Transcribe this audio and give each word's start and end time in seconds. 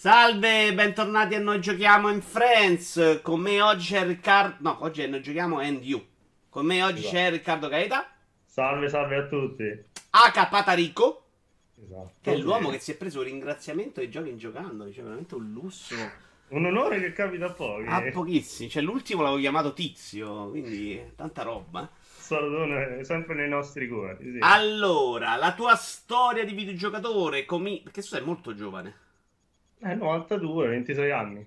Salve, 0.00 0.72
bentornati 0.74 1.34
a 1.34 1.40
Noi 1.40 1.60
Giochiamo 1.60 2.08
in 2.08 2.22
Friends. 2.22 3.18
Con 3.20 3.40
me 3.40 3.60
oggi 3.60 3.94
c'è 3.94 4.06
Riccardo. 4.06 4.56
No, 4.60 4.76
oggi 4.82 5.02
è 5.02 5.08
Noi 5.08 5.20
Giochiamo 5.20 5.58
and 5.58 5.82
You. 5.82 6.00
Con 6.48 6.66
me 6.66 6.84
oggi 6.84 7.00
Esatto. 7.00 7.16
c'è 7.16 7.30
Riccardo 7.30 7.66
Gaeta. 7.68 8.08
Salve, 8.44 8.88
salve 8.88 9.16
a 9.16 9.26
tutti. 9.26 9.64
H. 9.64 10.48
Patarico. 10.48 11.24
Esatto. 11.82 12.12
Che 12.20 12.32
è 12.32 12.36
l'uomo 12.36 12.70
che 12.70 12.78
si 12.78 12.92
è 12.92 12.96
preso 12.96 13.22
il 13.22 13.26
ringraziamento 13.26 13.98
dei 13.98 14.08
giochi 14.08 14.28
in 14.28 14.38
giocando. 14.38 14.84
Dice 14.84 15.02
veramente 15.02 15.34
un 15.34 15.50
lusso. 15.50 15.96
Un 16.50 16.64
onore 16.64 17.00
che 17.00 17.12
capita 17.12 17.46
a 17.46 17.50
pochi. 17.52 17.88
A 17.88 18.08
pochissimi. 18.12 18.70
Cioè, 18.70 18.84
l'ultimo 18.84 19.22
l'avevo 19.22 19.40
chiamato 19.40 19.72
Tizio. 19.72 20.50
Quindi, 20.50 21.10
tanta 21.16 21.42
roba. 21.42 21.90
Salutone 22.00 23.02
sempre 23.02 23.34
nei 23.34 23.48
nostri 23.48 23.88
cuori. 23.88 24.34
Sì. 24.34 24.38
Allora, 24.42 25.34
la 25.34 25.52
tua 25.54 25.74
storia 25.74 26.44
di 26.44 26.52
videogiocatore. 26.52 27.44
Comi... 27.44 27.80
Perché 27.82 28.00
tu 28.00 28.06
sei 28.06 28.22
molto 28.22 28.54
giovane. 28.54 29.06
Eh, 29.80 29.94
92, 29.94 30.68
26 30.68 31.10
anni. 31.10 31.46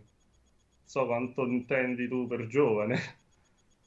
So 0.83 1.05
quanto 1.05 1.45
intendi 1.45 2.07
tu 2.07 2.27
per 2.27 2.47
giovane. 2.47 3.19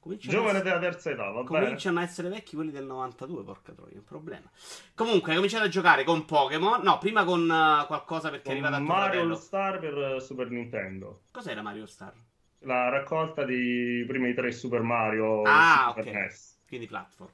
Cominciano 0.05 0.33
Giovane 0.37 0.59
a... 0.59 0.63
della 0.63 0.79
terza 0.79 1.11
età, 1.11 1.31
va? 1.31 1.45
Cominciano 1.45 1.99
a 2.01 2.03
essere 2.03 2.29
vecchi 2.29 2.55
quelli 2.57 2.71
del 2.71 2.85
92, 2.85 3.43
porca 3.43 3.73
troia, 3.73 3.95
è 3.95 3.97
un 3.99 4.05
problema. 4.05 4.51
Comunque, 4.95 5.31
hai 5.31 5.37
cominciato 5.37 5.65
a 5.65 5.69
giocare 5.69 6.05
con 6.05 6.27
Pokémon. 6.27 6.83
No, 6.83 6.99
prima 6.99 7.25
con 7.25 7.43
eh, 7.51 7.87
qualcosa 7.87 8.29
perché 8.29 8.53
è 8.53 8.55
Con 8.55 8.65
arrivato 8.65 8.75
a 8.75 8.81
Mario. 8.81 9.21
All 9.23 9.35
Star 9.35 9.79
per 9.79 9.97
eh, 9.97 10.21
Super 10.21 10.51
Nintendo. 10.51 11.23
Cos'era 11.31 11.63
Mario 11.63 11.87
Star? 11.87 12.13
La 12.61 12.91
raccolta 12.91 13.45
dei 13.45 14.05
primi 14.07 14.35
tre 14.35 14.53
Super 14.53 14.83
Mario 14.83 15.43
Ah, 15.43 15.87
Super 15.95 16.07
ok. 16.07 16.13
NES. 16.15 16.59
Quindi 16.69 16.87
platform. 16.87 17.31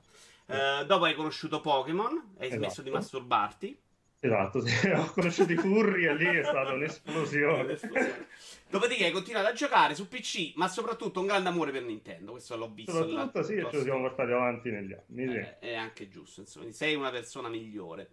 Eh, 0.46 0.84
dopo 0.86 1.04
hai 1.04 1.14
conosciuto 1.14 1.60
Pokémon, 1.60 2.34
hai 2.38 2.50
smesso 2.50 2.66
Esatto. 2.66 2.82
di 2.82 2.90
masturbarti. 2.90 3.80
Esatto, 4.22 4.60
sì. 4.60 4.88
Ho 4.92 5.10
conosciuto 5.12 5.52
i 5.52 5.56
furri 5.56 6.04
e 6.04 6.14
lì 6.14 6.26
è 6.26 6.42
stata 6.42 6.72
un'esplosione. 6.72 7.78
Dopodiché 8.68 9.06
hai 9.06 9.12
continuato 9.12 9.48
a 9.48 9.52
giocare 9.52 9.94
su 9.94 10.08
PC, 10.08 10.52
ma 10.56 10.68
soprattutto 10.68 11.20
un 11.20 11.26
grande 11.26 11.48
amore 11.48 11.72
per 11.72 11.82
Nintendo. 11.82 12.32
Questo 12.32 12.56
l'ho 12.56 12.70
visto. 12.70 12.92
Soprattutto 12.92 13.42
sì, 13.42 13.54
e 13.54 13.66
ce 13.70 13.76
lo 13.78 13.82
siamo 13.82 14.00
portati 14.00 14.32
avanti 14.32 14.70
negli 14.70 14.92
anni. 14.92 15.26
Sì. 15.26 15.36
Eh, 15.36 15.58
è 15.58 15.74
anche 15.74 16.08
giusto, 16.08 16.40
insomma, 16.40 16.70
sei 16.70 16.94
una 16.94 17.10
persona 17.10 17.48
migliore. 17.48 18.10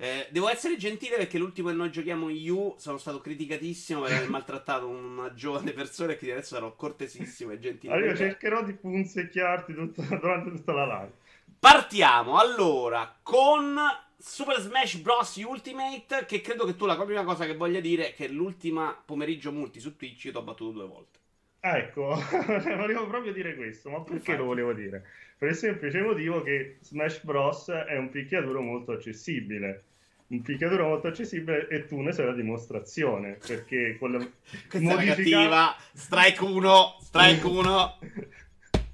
Eh, 0.00 0.28
devo 0.30 0.48
essere 0.48 0.76
gentile 0.76 1.16
perché 1.16 1.38
l'ultimo 1.38 1.70
che 1.70 1.74
noi 1.74 1.90
giochiamo 1.90 2.28
in 2.28 2.36
You 2.36 2.74
sono 2.78 2.98
stato 2.98 3.20
criticatissimo 3.20 4.02
per 4.02 4.12
aver 4.12 4.28
maltrattato 4.28 4.86
una 4.86 5.34
giovane 5.34 5.72
persona 5.72 6.12
e 6.12 6.18
quindi 6.18 6.36
adesso 6.36 6.54
sarò 6.54 6.76
cortesissimo 6.76 7.50
e 7.50 7.58
gentile. 7.58 7.94
Allora, 7.94 8.10
io 8.10 8.16
cercherò 8.16 8.62
di 8.62 8.74
punzecchiarti 8.74 9.74
tutto- 9.74 10.02
durante 10.20 10.50
tutta 10.50 10.72
la 10.72 10.84
live. 10.84 11.12
Partiamo 11.58 12.38
allora 12.38 13.18
con 13.20 13.76
Super 14.20 14.58
Smash 14.58 14.96
Bros. 14.96 15.36
Ultimate. 15.36 16.24
Che 16.26 16.40
credo 16.40 16.64
che 16.66 16.74
tu 16.76 16.86
la 16.86 16.96
prima 16.96 17.24
cosa 17.24 17.46
che 17.46 17.54
voglia 17.54 17.80
dire 17.80 18.08
è 18.10 18.14
che 18.14 18.28
l'ultima 18.28 19.00
pomeriggio 19.04 19.52
multi 19.52 19.78
su 19.80 19.96
Twitch 19.96 20.24
io 20.24 20.32
ti 20.32 20.36
ho 20.36 20.42
battuto 20.42 20.72
due 20.72 20.86
volte. 20.86 21.18
Ah, 21.60 21.76
ecco, 21.78 22.14
volevo 22.76 23.06
proprio 23.08 23.32
dire 23.32 23.54
questo, 23.56 23.90
ma 23.90 23.98
perché 23.98 24.14
Infatti. 24.16 24.38
lo 24.38 24.44
volevo 24.44 24.72
dire? 24.72 25.04
Per 25.38 25.48
il 25.48 25.54
semplice 25.56 26.00
motivo 26.00 26.42
che 26.42 26.78
Smash 26.80 27.22
Bros. 27.24 27.68
è 27.70 27.96
un 27.96 28.10
picchiaduro 28.10 28.60
molto 28.60 28.92
accessibile. 28.92 29.84
Un 30.28 30.42
picchiaduro 30.42 30.86
molto 30.88 31.06
accessibile 31.08 31.68
e 31.68 31.86
tu 31.86 32.00
ne 32.00 32.12
sei 32.12 32.26
la 32.26 32.34
dimostrazione, 32.34 33.38
perché 33.46 33.96
con 33.98 34.12
la 34.12 34.18
modifica- 34.80 35.14
cattiva. 35.14 35.76
Strike 35.94 36.44
1. 36.44 36.96
Strike 37.02 37.46
1. 37.46 37.98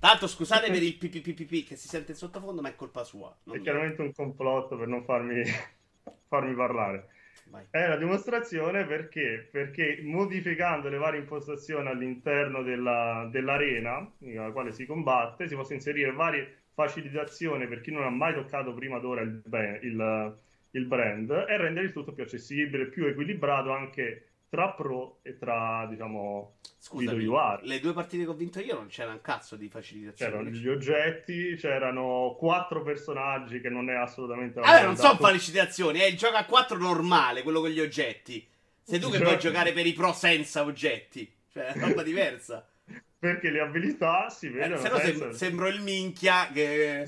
Tanto 0.04 0.26
scusate 0.26 0.70
per 0.70 0.82
il 0.82 0.98
PPPP 0.98 1.66
che 1.66 1.76
si 1.76 1.88
sente 1.88 2.10
in 2.10 2.18
sottofondo, 2.18 2.60
ma 2.60 2.68
è 2.68 2.76
colpa 2.76 3.04
sua. 3.04 3.34
non 3.44 3.56
È 3.56 3.60
chiaramente 3.62 4.02
un 4.02 4.12
complotto 4.12 4.76
per 4.76 4.86
non 4.86 5.02
farmi, 5.02 5.42
farmi 6.28 6.54
parlare. 6.54 7.08
Vai. 7.46 7.64
È 7.70 7.86
la 7.88 7.96
dimostrazione 7.96 8.84
perché, 8.84 9.48
perché 9.50 10.00
modificando 10.02 10.90
le 10.90 10.98
varie 10.98 11.20
impostazioni 11.20 11.88
all'interno 11.88 12.62
della- 12.62 13.26
dell'arena 13.32 14.06
nella 14.18 14.50
quale 14.52 14.72
si 14.72 14.84
combatte, 14.84 15.48
si 15.48 15.54
possono 15.54 15.76
inserire 15.76 16.12
varie 16.12 16.64
facilitazioni 16.74 17.66
per 17.66 17.80
chi 17.80 17.90
non 17.90 18.02
ha 18.04 18.10
mai 18.10 18.34
toccato 18.34 18.74
prima 18.74 18.98
d'ora 18.98 19.22
il, 19.22 19.40
il- 19.80 20.38
il 20.72 20.84
brand 20.84 21.30
e 21.30 21.56
rendere 21.56 21.86
il 21.86 21.92
tutto 21.92 22.12
più 22.12 22.24
accessibile, 22.24 22.88
più 22.88 23.06
equilibrato 23.06 23.72
anche 23.72 24.33
tra 24.54 24.70
pro 24.70 25.18
e 25.22 25.36
tra, 25.36 25.84
diciamo, 25.90 26.58
Scusami, 26.78 27.26
le 27.62 27.80
due 27.80 27.92
partite 27.92 28.22
che 28.22 28.30
ho 28.30 28.34
vinto 28.34 28.60
io 28.60 28.74
non 28.74 28.86
c'era 28.86 29.10
un 29.10 29.20
cazzo 29.20 29.56
di 29.56 29.68
facilitazione. 29.68 30.30
C'erano 30.30 30.48
gli 30.50 30.68
oggetti, 30.68 31.56
c'erano 31.56 32.36
quattro 32.38 32.82
personaggi 32.84 33.60
che 33.60 33.68
non 33.68 33.90
è 33.90 33.94
assolutamente 33.94 34.60
Allora, 34.60 34.84
non 34.84 34.96
sono 34.96 35.16
facilitazioni, 35.16 35.98
è 35.98 36.04
il 36.04 36.16
gioco 36.16 36.36
a 36.36 36.44
4 36.44 36.78
normale, 36.78 37.42
quello 37.42 37.60
con 37.60 37.70
gli 37.70 37.80
oggetti. 37.80 38.46
Sei 38.80 39.00
tu 39.00 39.10
che 39.10 39.16
Cioè- 39.16 39.26
puoi 39.26 39.38
giocare 39.40 39.72
per 39.72 39.86
i 39.86 39.92
pro 39.92 40.12
senza 40.12 40.62
oggetti. 40.62 41.28
Cioè, 41.52 41.64
è 41.72 41.76
una 41.76 41.88
roba 41.88 42.02
diversa. 42.04 42.64
Perché 43.18 43.50
le 43.50 43.60
abilità 43.60 44.28
si 44.28 44.46
Eh, 44.46 44.50
vedono 44.50 44.76
se 44.76 44.88
no 44.88 44.98
sem- 44.98 45.30
sembro 45.30 45.66
il 45.66 45.80
minchia 45.80 46.48
che, 46.52 47.06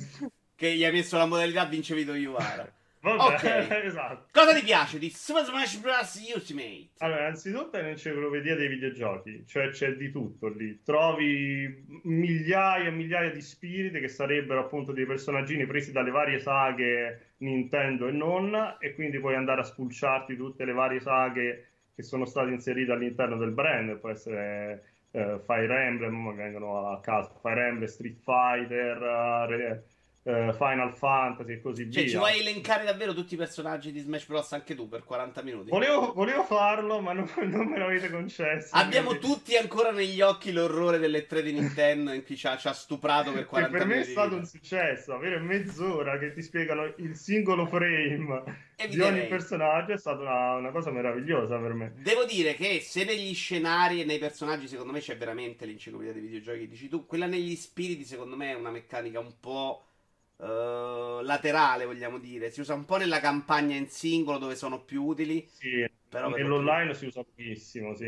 che 0.56 0.74
gli 0.74 0.84
ha 0.84 0.90
messo 0.90 1.16
la 1.16 1.26
modalità 1.26 1.64
vince 1.66 1.94
video 1.94 2.14
Iuvara. 2.14 2.68
Vabbè, 3.14 3.34
Ok. 3.34 3.70
esatto. 3.84 4.26
Cosa 4.32 4.54
ti 4.54 4.62
piace 4.64 4.98
di 4.98 5.10
Super 5.10 5.44
Smash 5.44 5.76
Bros. 5.78 6.32
Ultimate? 6.34 6.88
Allora, 6.98 7.20
innanzitutto 7.20 7.76
è 7.76 7.80
un'enciclopedia 7.80 8.56
dei 8.56 8.68
videogiochi, 8.68 9.44
cioè 9.46 9.68
c'è 9.70 9.92
di 9.94 10.10
tutto 10.10 10.48
lì. 10.48 10.82
Trovi 10.82 11.84
migliaia 12.02 12.88
e 12.88 12.90
migliaia 12.90 13.30
di 13.30 13.40
spiriti 13.40 14.00
che 14.00 14.08
sarebbero 14.08 14.60
appunto 14.60 14.92
dei 14.92 15.06
personaggini 15.06 15.66
presi 15.66 15.92
dalle 15.92 16.10
varie 16.10 16.38
saghe 16.40 17.34
Nintendo 17.38 18.08
e 18.08 18.12
non, 18.12 18.76
e 18.80 18.94
quindi 18.94 19.20
puoi 19.20 19.34
andare 19.36 19.60
a 19.60 19.64
spulciarti 19.64 20.36
tutte 20.36 20.64
le 20.64 20.72
varie 20.72 21.00
saghe 21.00 21.68
che 21.94 22.02
sono 22.02 22.24
state 22.26 22.50
inserite 22.50 22.92
all'interno 22.92 23.36
del 23.36 23.52
brand. 23.52 23.98
Può 23.98 24.10
essere 24.10 24.82
eh, 25.12 25.38
Fire 25.46 25.84
Emblem, 25.84 26.34
vengono 26.34 26.88
a 26.90 27.00
caso 27.00 27.38
Fire 27.40 27.68
Emblem, 27.68 27.88
Street 27.88 28.18
Fighter, 28.22 28.98
Re- 29.48 29.84
eh, 30.28 30.52
Final 30.56 30.92
Fantasy 30.92 31.52
e 31.52 31.60
così 31.60 31.84
Cioè, 31.90 32.02
via. 32.02 32.10
ci 32.10 32.16
vuoi 32.16 32.40
elencare 32.40 32.84
davvero 32.84 33.14
tutti 33.14 33.34
i 33.34 33.36
personaggi 33.36 33.92
di 33.92 34.00
Smash 34.00 34.26
Bros. 34.26 34.52
anche 34.54 34.74
tu 34.74 34.88
per 34.88 35.04
40 35.04 35.42
minuti? 35.42 35.70
Volevo, 35.70 36.12
volevo 36.12 36.42
farlo, 36.42 37.00
ma 37.00 37.12
non, 37.12 37.30
non 37.46 37.66
me 37.68 37.78
l'avete 37.78 38.10
concesso. 38.10 38.74
Abbiamo 38.74 39.10
quindi- 39.10 39.26
tutti 39.26 39.56
ancora 39.56 39.92
negli 39.92 40.20
occhi 40.20 40.50
l'orrore 40.50 40.98
delle 40.98 41.26
tre 41.26 41.42
di 41.42 41.52
Nintendo 41.52 42.12
in 42.12 42.24
cui 42.24 42.36
ci 42.36 42.46
ha, 42.48 42.56
ci 42.56 42.66
ha 42.66 42.72
stuprato 42.72 43.30
per 43.30 43.42
Che 43.42 43.48
40 43.48 43.76
per 43.78 43.86
me 43.86 43.92
è 43.92 43.96
minuti. 43.98 44.10
stato 44.12 44.34
un 44.34 44.44
successo. 44.44 45.14
Avere 45.14 45.38
mezz'ora 45.38 46.18
che 46.18 46.32
ti 46.32 46.42
spiegano 46.42 46.92
il 46.96 47.14
singolo 47.14 47.66
frame 47.66 48.64
di 48.88 49.00
ogni 49.00 49.26
personaggio 49.28 49.92
è 49.92 49.96
stata 49.98 50.20
una, 50.22 50.54
una 50.56 50.70
cosa 50.70 50.90
meravigliosa 50.90 51.56
per 51.58 51.72
me. 51.72 51.92
Devo 51.98 52.24
dire 52.24 52.54
che 52.54 52.80
se 52.80 53.04
negli 53.04 53.32
scenari 53.32 54.00
e 54.00 54.04
nei 54.04 54.18
personaggi 54.18 54.66
secondo 54.66 54.92
me 54.92 54.98
c'è 55.00 55.16
veramente 55.16 55.64
l'enciclopedia 55.66 56.12
dei 56.12 56.20
videogiochi 56.22 56.66
dici 56.68 56.88
tu, 56.88 57.06
quella 57.06 57.26
negli 57.26 57.54
spiriti 57.54 58.04
secondo 58.04 58.36
me 58.36 58.50
è 58.50 58.54
una 58.54 58.70
meccanica 58.70 59.18
un 59.20 59.32
po' 59.40 59.82
eh, 60.38 61.20
laterale, 61.22 61.84
vogliamo 61.84 62.18
dire. 62.18 62.50
Si 62.50 62.60
usa 62.60 62.74
un 62.74 62.84
po' 62.84 62.96
nella 62.96 63.20
campagna 63.20 63.76
in 63.76 63.88
singolo 63.88 64.38
dove 64.38 64.56
sono 64.56 64.84
più 64.84 65.04
utili, 65.04 65.48
Sì, 65.58 65.88
però 66.08 66.30
per 66.30 66.42
nell'online 66.42 66.94
si 66.94 67.06
usa 67.06 67.22
pochissimo, 67.24 67.94
sì. 67.94 68.04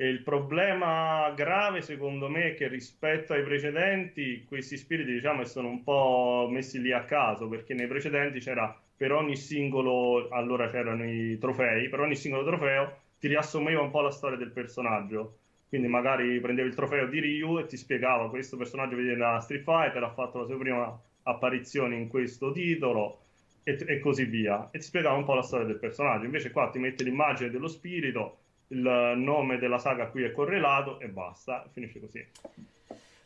E 0.00 0.06
il 0.08 0.22
problema 0.22 1.30
grave, 1.32 1.82
secondo 1.82 2.28
me, 2.28 2.52
è 2.52 2.54
che 2.54 2.68
rispetto 2.68 3.32
ai 3.32 3.42
precedenti, 3.42 4.44
questi 4.46 4.76
spiriti, 4.76 5.12
diciamo, 5.12 5.44
sono 5.44 5.68
un 5.68 5.82
po' 5.82 6.48
messi 6.50 6.80
lì 6.80 6.92
a 6.92 7.04
caso, 7.04 7.48
perché 7.48 7.74
nei 7.74 7.88
precedenti 7.88 8.38
c'era 8.38 8.80
per 8.96 9.12
ogni 9.12 9.36
singolo, 9.36 10.28
allora 10.30 10.70
c'erano 10.70 11.04
i 11.04 11.36
trofei, 11.38 11.88
per 11.88 12.00
ogni 12.00 12.14
singolo 12.16 12.44
trofeo 12.44 12.96
ti 13.18 13.26
riassumeva 13.28 13.80
un 13.82 13.90
po' 13.90 14.00
la 14.00 14.10
storia 14.10 14.36
del 14.38 14.52
personaggio. 14.52 15.38
Quindi 15.68 15.88
magari 15.88 16.40
prendevi 16.40 16.68
il 16.68 16.74
trofeo 16.74 17.06
di 17.08 17.20
Ryu 17.20 17.58
e 17.58 17.66
ti 17.66 17.76
spiegava 17.76 18.30
questo 18.30 18.56
personaggio 18.56 18.96
viene 18.96 19.16
da 19.16 19.38
Street 19.40 19.62
Fighter, 19.64 20.02
ha 20.02 20.10
fatto 20.14 20.38
la 20.38 20.46
sua 20.46 20.56
prima 20.56 20.98
apparizione 21.28 21.96
in 21.96 22.08
questo 22.08 22.52
titolo 22.52 23.20
e, 23.62 23.78
e 23.86 23.98
così 24.00 24.24
via. 24.24 24.68
E 24.70 24.78
ti 24.78 24.84
spiegava 24.84 25.16
un 25.16 25.24
po' 25.24 25.34
la 25.34 25.42
storia 25.42 25.66
del 25.66 25.78
personaggio. 25.78 26.24
Invece 26.24 26.50
qua 26.50 26.70
ti 26.70 26.78
mette 26.78 27.04
l'immagine 27.04 27.50
dello 27.50 27.68
spirito, 27.68 28.38
il 28.68 29.14
nome 29.16 29.58
della 29.58 29.78
saga 29.78 30.04
a 30.04 30.06
cui 30.08 30.24
è 30.24 30.32
correlato 30.32 30.98
e 31.00 31.08
basta, 31.08 31.68
finisce 31.72 32.00
così. 32.00 32.26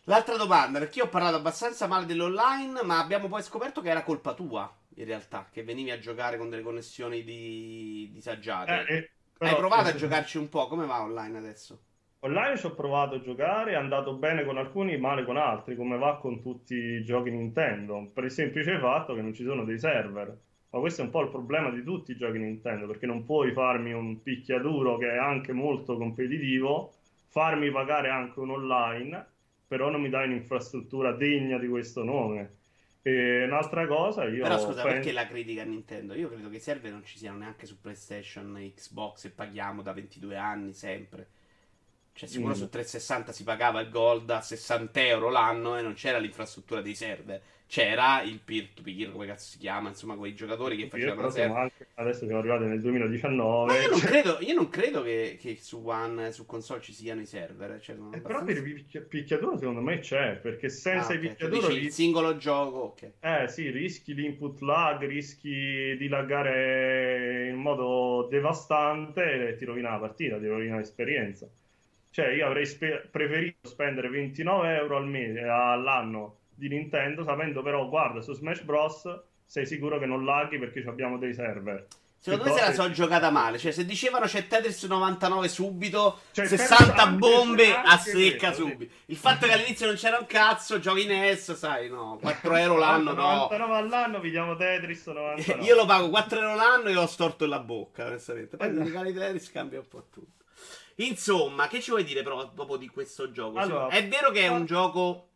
L'altra 0.06 0.36
domanda, 0.36 0.80
perché 0.80 0.98
io 0.98 1.04
ho 1.04 1.08
parlato 1.08 1.36
abbastanza 1.36 1.86
male 1.86 2.06
dell'online, 2.06 2.82
ma 2.82 2.98
abbiamo 2.98 3.28
poi 3.28 3.42
scoperto 3.42 3.80
che 3.80 3.90
era 3.90 4.02
colpa 4.02 4.34
tua, 4.34 4.72
in 4.96 5.04
realtà, 5.04 5.48
che 5.50 5.62
venivi 5.62 5.92
a 5.92 5.98
giocare 6.00 6.36
con 6.38 6.50
delle 6.50 6.62
connessioni 6.62 7.22
di... 7.22 8.10
disagiate. 8.12 8.84
Eh, 8.88 8.94
e- 8.94 9.10
Hai 9.38 9.54
però- 9.54 9.58
provato 9.58 9.88
a 9.88 9.94
giocarci 9.94 10.38
un 10.38 10.48
po', 10.48 10.66
come 10.66 10.86
va 10.86 11.02
online 11.02 11.38
adesso? 11.38 11.80
Online 12.24 12.56
ci 12.56 12.66
ho 12.66 12.74
provato 12.74 13.16
a 13.16 13.20
giocare, 13.20 13.72
è 13.72 13.74
andato 13.74 14.14
bene 14.14 14.44
con 14.44 14.56
alcuni, 14.56 14.96
male 14.96 15.24
con 15.24 15.36
altri, 15.36 15.74
come 15.74 15.98
va 15.98 16.18
con 16.18 16.40
tutti 16.40 16.72
i 16.72 17.02
giochi 17.02 17.30
Nintendo, 17.30 18.10
per 18.14 18.22
il 18.22 18.30
semplice 18.30 18.78
fatto 18.78 19.12
che 19.14 19.22
non 19.22 19.34
ci 19.34 19.42
sono 19.42 19.64
dei 19.64 19.76
server. 19.76 20.38
Ma 20.70 20.78
questo 20.78 21.02
è 21.02 21.04
un 21.04 21.10
po' 21.10 21.22
il 21.22 21.30
problema 21.30 21.70
di 21.70 21.82
tutti 21.82 22.12
i 22.12 22.16
giochi 22.16 22.38
Nintendo, 22.38 22.86
perché 22.86 23.06
non 23.06 23.24
puoi 23.24 23.50
farmi 23.52 23.92
un 23.92 24.22
picchiaduro 24.22 24.98
che 24.98 25.10
è 25.10 25.16
anche 25.16 25.52
molto 25.52 25.96
competitivo, 25.96 26.92
farmi 27.26 27.72
pagare 27.72 28.08
anche 28.08 28.38
un 28.38 28.50
online, 28.50 29.26
però 29.66 29.90
non 29.90 30.00
mi 30.00 30.08
dai 30.08 30.28
un'infrastruttura 30.28 31.10
degna 31.10 31.58
di 31.58 31.66
questo 31.66 32.04
nome. 32.04 32.58
E 33.02 33.42
un'altra 33.42 33.84
cosa, 33.88 34.26
io 34.26 34.44
Però 34.44 34.58
scusa, 34.58 34.82
penso... 34.82 34.88
perché 34.96 35.10
la 35.10 35.26
critica 35.26 35.62
a 35.62 35.64
Nintendo? 35.64 36.14
Io 36.14 36.28
credo 36.28 36.48
che 36.48 36.56
i 36.56 36.60
server 36.60 36.92
non 36.92 37.02
ci 37.02 37.18
siano 37.18 37.38
neanche 37.38 37.66
su 37.66 37.80
PlayStation 37.80 38.56
Xbox 38.72 39.24
e 39.24 39.30
paghiamo 39.30 39.82
da 39.82 39.92
22 39.92 40.36
anni 40.36 40.72
sempre. 40.72 41.26
Cioè, 42.14 42.28
sicuro 42.28 42.52
Mm. 42.52 42.56
su 42.56 42.68
360 42.68 43.32
si 43.32 43.42
pagava 43.42 43.80
il 43.80 43.88
gold 43.88 44.28
a 44.30 44.42
60 44.42 45.00
euro 45.06 45.30
l'anno 45.30 45.78
e 45.78 45.82
non 45.82 45.94
c'era 45.94 46.18
l'infrastruttura 46.18 46.82
dei 46.82 46.94
server. 46.94 47.40
C'era 47.66 48.20
il 48.20 48.38
peer-to-peer, 48.38 49.10
come 49.10 49.24
cazzo 49.26 49.48
si 49.48 49.56
chiama, 49.56 49.88
insomma, 49.88 50.14
quei 50.16 50.34
giocatori 50.34 50.76
che 50.76 50.88
facevano 50.88 51.14
però 51.14 51.26
la 51.28 51.32
server. 51.32 51.72
adesso 51.94 52.24
siamo 52.26 52.40
arrivati 52.40 52.64
nel 52.64 52.74
Ma 52.76 52.82
2019. 52.82 53.80
io 53.80 53.88
non 53.88 53.98
cioè- 53.98 54.08
credo, 54.10 54.36
io 54.40 54.54
non 54.54 54.68
credo 54.68 55.02
che, 55.02 55.38
che 55.40 55.56
su 55.58 55.80
One, 55.82 56.32
su 56.32 56.44
console 56.44 56.82
ci 56.82 56.92
siano 56.92 57.22
i 57.22 57.26
server. 57.26 57.80
Cioè, 57.80 57.96
sono 57.96 58.08
Eh, 58.12 58.20
però 58.20 58.40
abbastanza- 58.40 58.60
per 58.60 58.70
i 58.70 58.74
picchi- 58.74 59.00
picchiaduro 59.00 59.56
secondo 59.56 59.80
me 59.80 60.00
c'è, 60.00 60.34
perché 60.36 60.68
senza 60.68 61.12
Ah, 61.12 61.14
i 61.14 61.16
ok, 61.16 61.22
tu 61.22 61.28
picchiaduro 61.30 61.68
dici 61.68 61.80
il 61.86 61.90
singolo 61.92 62.36
gioco, 62.36 62.78
ok. 62.78 63.10
Eh 63.20 63.48
sì, 63.48 63.70
rischi 63.70 64.12
l'input 64.12 64.60
lag, 64.60 65.02
rischi 65.06 65.96
di 65.96 66.08
laggare 66.08 67.48
in 67.48 67.56
modo 67.56 68.28
devastante 68.30 69.48
e 69.48 69.56
ti 69.56 69.64
rovina 69.64 69.92
la 69.92 69.98
partita, 69.98 70.38
ti 70.38 70.46
rovina 70.46 70.76
l'esperienza. 70.76 71.48
Cioè, 72.12 72.28
io 72.28 72.46
avrei 72.46 72.66
spe- 72.66 73.08
preferito 73.10 73.66
spendere 73.68 74.08
29 74.10 74.76
euro 74.76 74.98
al 74.98 75.06
mese, 75.08 75.40
all'anno 75.40 76.36
di 76.54 76.68
Nintendo, 76.68 77.24
sapendo 77.24 77.62
però, 77.62 77.88
guarda, 77.88 78.20
su 78.20 78.34
Smash 78.34 78.60
Bros. 78.62 79.20
sei 79.46 79.66
sicuro 79.66 79.98
che 79.98 80.06
non 80.06 80.24
laghi 80.24 80.58
perché 80.58 80.84
abbiamo 80.86 81.16
dei 81.18 81.32
server. 81.34 81.86
Secondo 82.18 82.44
me 82.44 82.50
se 82.52 82.56
la 82.60 82.66
Piuttosto- 82.66 82.82
so 82.90 82.94
giocata 82.94 83.30
male. 83.30 83.58
Cioè, 83.58 83.72
se 83.72 83.84
dicevano 83.84 84.26
c'è 84.26 84.46
Tetris 84.46 84.84
99 84.84 85.48
subito, 85.48 86.20
Cioè, 86.32 86.46
60 86.46 87.02
anche- 87.02 87.16
bombe 87.18 87.74
a 87.74 87.96
secca 87.98 88.52
subito. 88.52 88.94
Il 89.06 89.16
fatto 89.16 89.46
che 89.46 89.52
all'inizio 89.52 89.86
non 89.86 89.96
c'era 89.96 90.18
un 90.18 90.26
cazzo, 90.26 90.78
giochi 90.78 91.04
NES, 91.06 91.54
sai, 91.54 91.88
no, 91.88 92.18
4 92.20 92.54
euro 92.56 92.76
l'anno, 92.78 93.12
no. 93.12 93.22
99 93.48 93.74
all'anno, 93.76 94.20
vi 94.20 94.30
diamo 94.30 94.54
Tetris 94.54 95.06
99. 95.06 95.64
Io 95.64 95.74
lo 95.74 95.84
pago 95.86 96.10
4 96.10 96.38
euro 96.40 96.54
l'anno 96.54 96.88
e 96.90 96.96
ho 96.96 97.06
storto 97.06 97.44
la 97.46 97.58
bocca, 97.58 98.04
onestamente. 98.06 98.56
Poi 98.56 98.68
Esatto. 98.68 98.82
mi 98.82 98.86
regali 98.88 99.12
Tetris 99.14 99.50
cambia 99.50 99.78
un 99.80 99.88
po' 99.88 100.06
tutto. 100.12 100.41
Insomma, 100.96 101.68
che 101.68 101.80
ci 101.80 101.90
vuoi 101.90 102.04
dire 102.04 102.22
però 102.22 102.46
dopo 102.52 102.76
di 102.76 102.88
questo 102.88 103.30
gioco? 103.30 103.58
Allora- 103.58 103.88
è 103.88 104.06
vero 104.08 104.30
che 104.30 104.42
è 104.42 104.48
un 104.48 104.66
gioco 104.66 105.28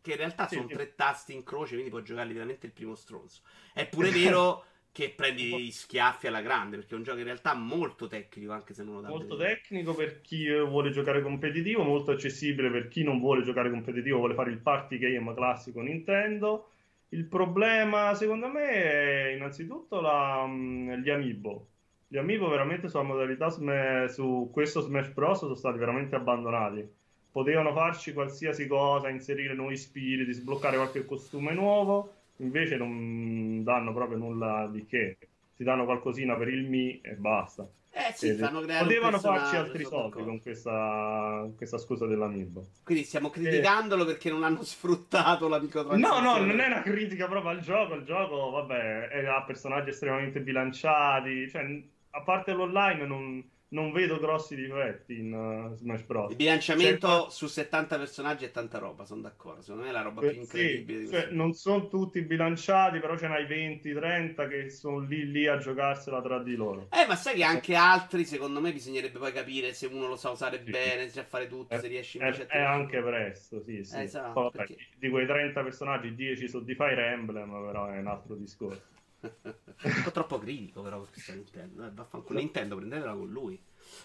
che 0.00 0.12
in 0.12 0.16
realtà 0.18 0.46
Sì, 0.48 0.56
sono 0.56 0.68
sì. 0.68 0.74
tre 0.74 0.94
tasti 0.94 1.32
in 1.34 1.42
croce, 1.44 1.72
quindi 1.72 1.90
puoi 1.90 2.04
giocarli 2.04 2.32
veramente 2.32 2.66
il 2.66 2.72
primo 2.72 2.94
stronzo. 2.94 3.42
È 3.72 3.86
pure 3.88 4.10
vero 4.10 4.64
che 4.92 5.10
prendi 5.10 5.70
schiaffi 5.70 6.26
alla 6.28 6.40
grande, 6.40 6.76
perché 6.76 6.94
è 6.94 6.96
un 6.96 7.02
gioco 7.02 7.18
in 7.18 7.24
realtà 7.24 7.54
molto 7.54 8.06
tecnico, 8.06 8.52
anche 8.52 8.72
se 8.74 8.82
non 8.84 8.94
lo 8.94 9.00
dà 9.00 9.08
Molto 9.08 9.36
vedere. 9.36 9.36
tecnico 9.36 9.94
per 9.94 10.20
chi 10.20 10.46
eh, 10.46 10.60
vuole 10.60 10.90
giocare 10.90 11.22
competitivo, 11.22 11.82
molto 11.84 12.10
accessibile 12.10 12.70
per 12.70 12.88
chi 12.88 13.02
non 13.04 13.20
vuole 13.20 13.42
giocare 13.44 13.70
competitivo, 13.70 14.18
vuole 14.18 14.34
fare 14.34 14.50
il 14.50 14.58
party 14.58 14.98
game 14.98 15.32
classico 15.34 15.80
Nintendo. 15.80 16.70
Il 17.10 17.24
problema, 17.26 18.14
secondo 18.14 18.48
me, 18.48 18.68
è 18.72 19.32
innanzitutto 19.34 20.00
la, 20.00 20.44
mm, 20.46 20.92
gli 21.02 21.10
amiibo. 21.10 21.68
Gli 22.08 22.18
amiibo 22.18 22.48
veramente 22.48 22.88
sulla 22.88 23.02
modalità 23.02 23.48
Sma- 23.48 24.06
su 24.08 24.48
questo 24.52 24.80
Smash 24.80 25.08
Bros. 25.08 25.38
sono 25.40 25.54
stati 25.54 25.78
veramente 25.78 26.14
abbandonati. 26.14 26.88
Potevano 27.32 27.72
farci 27.72 28.12
qualsiasi 28.12 28.66
cosa, 28.66 29.08
inserire 29.08 29.54
nuovi 29.54 29.76
spiriti, 29.76 30.32
sbloccare 30.32 30.76
qualche 30.76 31.04
costume 31.04 31.52
nuovo, 31.52 32.12
invece 32.36 32.76
non 32.76 33.62
danno 33.64 33.92
proprio 33.92 34.18
nulla 34.18 34.68
di 34.72 34.86
che. 34.86 35.18
Ti 35.56 35.64
danno 35.64 35.84
qualcosina 35.84 36.34
per 36.36 36.48
il 36.48 36.64
Mi 36.68 36.98
e 37.02 37.14
basta. 37.14 37.66
Eh 37.92 38.12
sì, 38.14 38.28
Ed- 38.28 38.38
fanno 38.38 38.60
creare 38.60 38.84
Potevano 38.84 39.18
farci 39.18 39.56
altri 39.56 39.84
soldi 39.84 40.22
con 40.22 40.40
questa, 40.42 41.48
questa 41.56 41.78
scusa 41.78 42.06
dell'amiibo. 42.06 42.64
Quindi 42.84 43.04
stiamo 43.04 43.30
criticandolo 43.30 44.04
perché 44.04 44.30
non 44.30 44.44
hanno 44.44 44.62
sfruttato 44.64 45.48
la 45.48 45.56
No, 45.56 45.62
microtransazione. 45.62 46.20
no, 46.40 46.44
non 46.44 46.60
è 46.60 46.66
una 46.66 46.82
critica 46.82 47.26
proprio 47.26 47.50
al 47.50 47.60
gioco. 47.60 47.94
Il 47.94 48.04
gioco, 48.04 48.50
vabbè, 48.50 49.24
ha 49.26 49.42
personaggi 49.44 49.90
estremamente 49.90 50.40
bilanciati. 50.40 51.48
Cioè, 51.48 51.82
a 52.16 52.22
parte 52.22 52.52
l'online, 52.52 53.06
non, 53.06 53.50
non 53.68 53.92
vedo 53.92 54.18
grossi 54.18 54.54
difetti 54.56 55.18
in 55.18 55.32
uh, 55.32 55.74
Smash 55.74 56.02
Bros. 56.02 56.30
Il 56.30 56.36
bilanciamento 56.36 57.08
Cioè, 57.08 57.30
su 57.30 57.46
70 57.46 57.98
personaggi 57.98 58.44
è 58.44 58.50
tanta 58.50 58.78
roba, 58.78 59.04
sono 59.04 59.20
d'accordo. 59.20 59.60
Secondo 59.62 59.82
me 59.84 59.90
è 59.90 59.92
la 59.92 60.02
roba 60.02 60.22
Eh, 60.22 60.30
più 60.30 60.40
incredibile 60.40 61.06
sì, 61.06 61.12
cioè, 61.12 61.28
non 61.30 61.52
sono 61.52 61.88
tutti 61.88 62.22
bilanciati, 62.22 62.98
però 63.00 63.16
ce 63.16 63.28
n'hai 63.28 63.46
20-30 63.46 64.48
che 64.48 64.70
sono 64.70 64.98
lì 64.98 65.30
lì 65.30 65.46
a 65.46 65.58
giocarsela 65.58 66.20
tra 66.22 66.42
di 66.42 66.54
loro. 66.54 66.88
Eh, 66.90 67.06
ma 67.06 67.16
sai 67.16 67.34
che 67.36 67.44
anche 67.44 67.74
altri, 67.74 68.24
secondo 68.24 68.60
me, 68.60 68.72
bisognerebbe 68.72 69.18
poi 69.18 69.32
capire 69.32 69.74
se 69.74 69.86
uno 69.86 70.06
lo 70.06 70.16
sa 70.16 70.30
usare 70.30 70.62
Sì. 70.64 70.70
bene, 70.70 71.04
se 71.08 71.10
sa 71.10 71.24
fare 71.24 71.46
tutto, 71.46 71.74
È, 71.74 71.78
se 71.78 71.88
riesce 71.88 72.18
è- 72.18 72.24
invece 72.24 72.42
a 72.44 72.46
è 72.46 72.60
anche 72.60 73.02
presto, 73.02 73.60
sì, 73.62 73.84
sì. 73.84 73.96
Eh, 73.96 74.02
esatto, 74.02 74.40
vabbè, 74.40 74.56
perché- 74.56 74.76
di 74.96 75.08
quei 75.10 75.26
30 75.26 75.62
personaggi, 75.62 76.14
10 76.14 76.48
sono 76.48 76.64
di 76.64 76.74
Fire 76.74 77.06
Emblem, 77.12 77.50
però 77.66 77.86
è 77.88 77.98
un 77.98 78.06
altro 78.06 78.34
discorso. 78.36 78.94
Un 79.42 80.02
po' 80.04 80.10
troppo 80.10 80.38
critico, 80.38 80.82
però, 80.82 81.00
per 81.00 81.10
questa 81.10 81.32
Nintendo. 81.32 81.86
Eh, 81.86 81.90
vaffanculo 81.92 82.38
Nintendo, 82.38 82.76
prendetela 82.76 83.12
con 83.12 83.30
lui. 83.30 83.62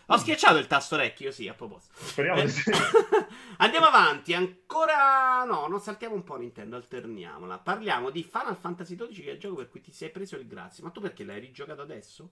Ho 0.08 0.18
schiacciato 0.18 0.58
il 0.58 0.68
tasto 0.68 0.96
orecchio, 0.96 1.32
sì, 1.32 1.48
a 1.48 1.54
proposito. 1.54 1.94
Speriamo 1.96 2.42
Eh, 2.42 2.48
sì. 2.48 2.72
Andiamo 3.58 3.88
avanti, 3.88 4.34
ancora 4.34 5.44
no, 5.44 5.68
non 5.68 5.80
saltiamo 5.80 6.16
un 6.16 6.24
po' 6.24 6.36
Nintendo, 6.36 6.76
alterniamola. 6.76 7.58
Parliamo 7.60 8.10
di 8.10 8.24
Final 8.24 8.56
Fantasy 8.56 8.96
XII, 8.96 9.22
che 9.22 9.30
è 9.30 9.34
il 9.34 9.40
gioco 9.40 9.56
per 9.56 9.70
cui 9.70 9.82
ti 9.82 9.92
sei 9.92 10.10
preso 10.10 10.36
il 10.36 10.48
grazie. 10.48 10.84
Ma 10.84 10.90
tu 10.90 11.02
perché 11.02 11.24
l'hai 11.24 11.40
rigiocato 11.40 11.82
adesso? 11.82 12.30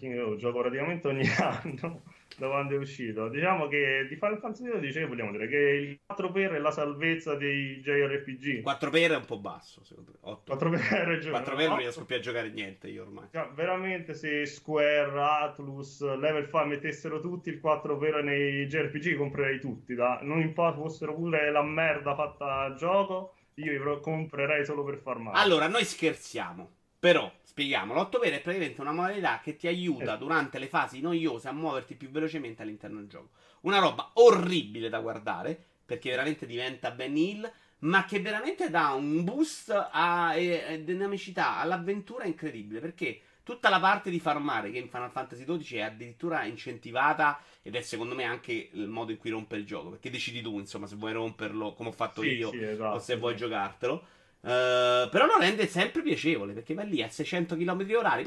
Io 0.00 0.36
gioco 0.36 0.60
praticamente 0.60 1.06
ogni 1.06 1.22
anno 1.38 2.02
da 2.36 2.48
quando 2.48 2.74
è 2.74 2.78
uscito. 2.78 3.28
Diciamo 3.28 3.68
che 3.68 4.06
di 4.08 4.16
Final 4.16 4.38
Fantasy 4.38 4.68
XII 4.68 5.04
vogliamo 5.04 5.30
dire 5.30 5.46
che 5.46 5.56
il 5.56 6.00
4x 6.12 6.52
è 6.54 6.58
la 6.58 6.70
salvezza 6.70 7.34
dei 7.36 7.80
JRPG. 7.80 8.62
4 8.62 8.90
per 8.90 9.10
è 9.12 9.16
un 9.16 9.24
po' 9.24 9.38
basso, 9.38 9.84
secondo 9.84 10.12
me. 10.12 10.18
8 10.22 10.54
4x 10.54 10.90
è 10.90 11.04
ragione. 11.04 11.30
4 11.30 11.56
per 11.56 11.68
non 11.68 11.78
riesco 11.78 12.04
più 12.04 12.16
a 12.16 12.20
giocare 12.20 12.50
niente 12.50 12.88
io 12.88 13.02
ormai. 13.02 13.28
Cioè, 13.30 13.48
veramente 13.54 14.14
se 14.14 14.44
Square, 14.46 15.20
Atlus, 15.20 16.00
Level 16.02 16.44
5 16.44 16.64
mettessero 16.64 17.20
tutti 17.20 17.50
il 17.50 17.60
4x 17.62 18.22
nei 18.24 18.66
JRPG 18.66 19.16
comprerei 19.16 19.60
tutti. 19.60 19.94
da- 19.94 20.18
Non 20.22 20.40
importa 20.40 20.78
fossero 20.80 21.14
pure 21.14 21.50
la 21.50 21.62
merda 21.62 22.14
fatta 22.14 22.62
a 22.62 22.74
gioco, 22.74 23.34
io 23.54 23.70
li 23.72 24.00
comprerei 24.00 24.64
solo 24.64 24.82
per 24.82 24.98
farmare. 24.98 25.38
Allora, 25.38 25.68
noi 25.68 25.84
scherziamo, 25.84 26.68
però 26.98 27.30
spieghiamo, 27.50 27.92
l'8 27.94 28.18
per 28.20 28.32
è 28.32 28.40
praticamente 28.40 28.80
una 28.80 28.92
modalità 28.92 29.40
che 29.42 29.56
ti 29.56 29.66
aiuta 29.66 30.14
Eh. 30.14 30.18
durante 30.18 30.58
le 30.58 30.68
fasi 30.68 31.00
noiose 31.00 31.48
a 31.48 31.52
muoverti 31.52 31.94
più 31.96 32.10
velocemente 32.10 32.62
all'interno 32.62 32.98
del 32.98 33.08
gioco. 33.08 33.30
Una 33.62 33.78
roba 33.78 34.10
orribile 34.14 34.88
da 34.88 35.00
guardare, 35.00 35.60
perché 35.84 36.10
veramente 36.10 36.46
diventa 36.46 36.90
Ben 36.92 37.16
Hill, 37.16 37.50
ma 37.80 38.04
che 38.04 38.20
veramente 38.20 38.70
dà 38.70 38.90
un 38.90 39.24
boost 39.24 39.70
a 39.90 40.34
e- 40.34 40.64
e 40.74 40.84
dinamicità 40.84 41.56
all'avventura 41.58 42.24
incredibile, 42.24 42.80
perché 42.80 43.20
tutta 43.42 43.68
la 43.68 43.80
parte 43.80 44.10
di 44.10 44.20
farmare 44.20 44.70
che 44.70 44.78
in 44.78 44.88
Final 44.88 45.10
Fantasy 45.10 45.44
XII 45.44 45.78
è 45.78 45.82
addirittura 45.82 46.44
incentivata 46.44 47.40
ed 47.62 47.74
è 47.74 47.80
secondo 47.82 48.14
me 48.14 48.24
anche 48.24 48.70
il 48.72 48.86
modo 48.88 49.10
in 49.10 49.18
cui 49.18 49.30
rompe 49.30 49.56
il 49.56 49.66
gioco, 49.66 49.90
perché 49.90 50.10
decidi 50.10 50.40
tu, 50.40 50.58
insomma, 50.58 50.86
se 50.86 50.94
vuoi 50.96 51.12
romperlo 51.12 51.72
come 51.72 51.88
ho 51.88 51.92
fatto 51.92 52.22
Sì, 52.22 52.28
io 52.36 52.48
sì, 52.50 52.62
esatto, 52.62 52.96
o 52.96 52.98
se 52.98 53.16
vuoi 53.16 53.34
sì. 53.34 53.36
giocartelo. 53.36 54.06
Uh, 54.40 55.08
però 55.10 55.26
lo 55.26 55.36
rende 55.38 55.66
sempre 55.66 56.00
piacevole 56.02 56.54
perché 56.54 56.72
va 56.72 56.82
lì 56.82 57.02
a 57.02 57.10
600 57.10 57.56
km 57.56 57.86
orari 57.94 58.24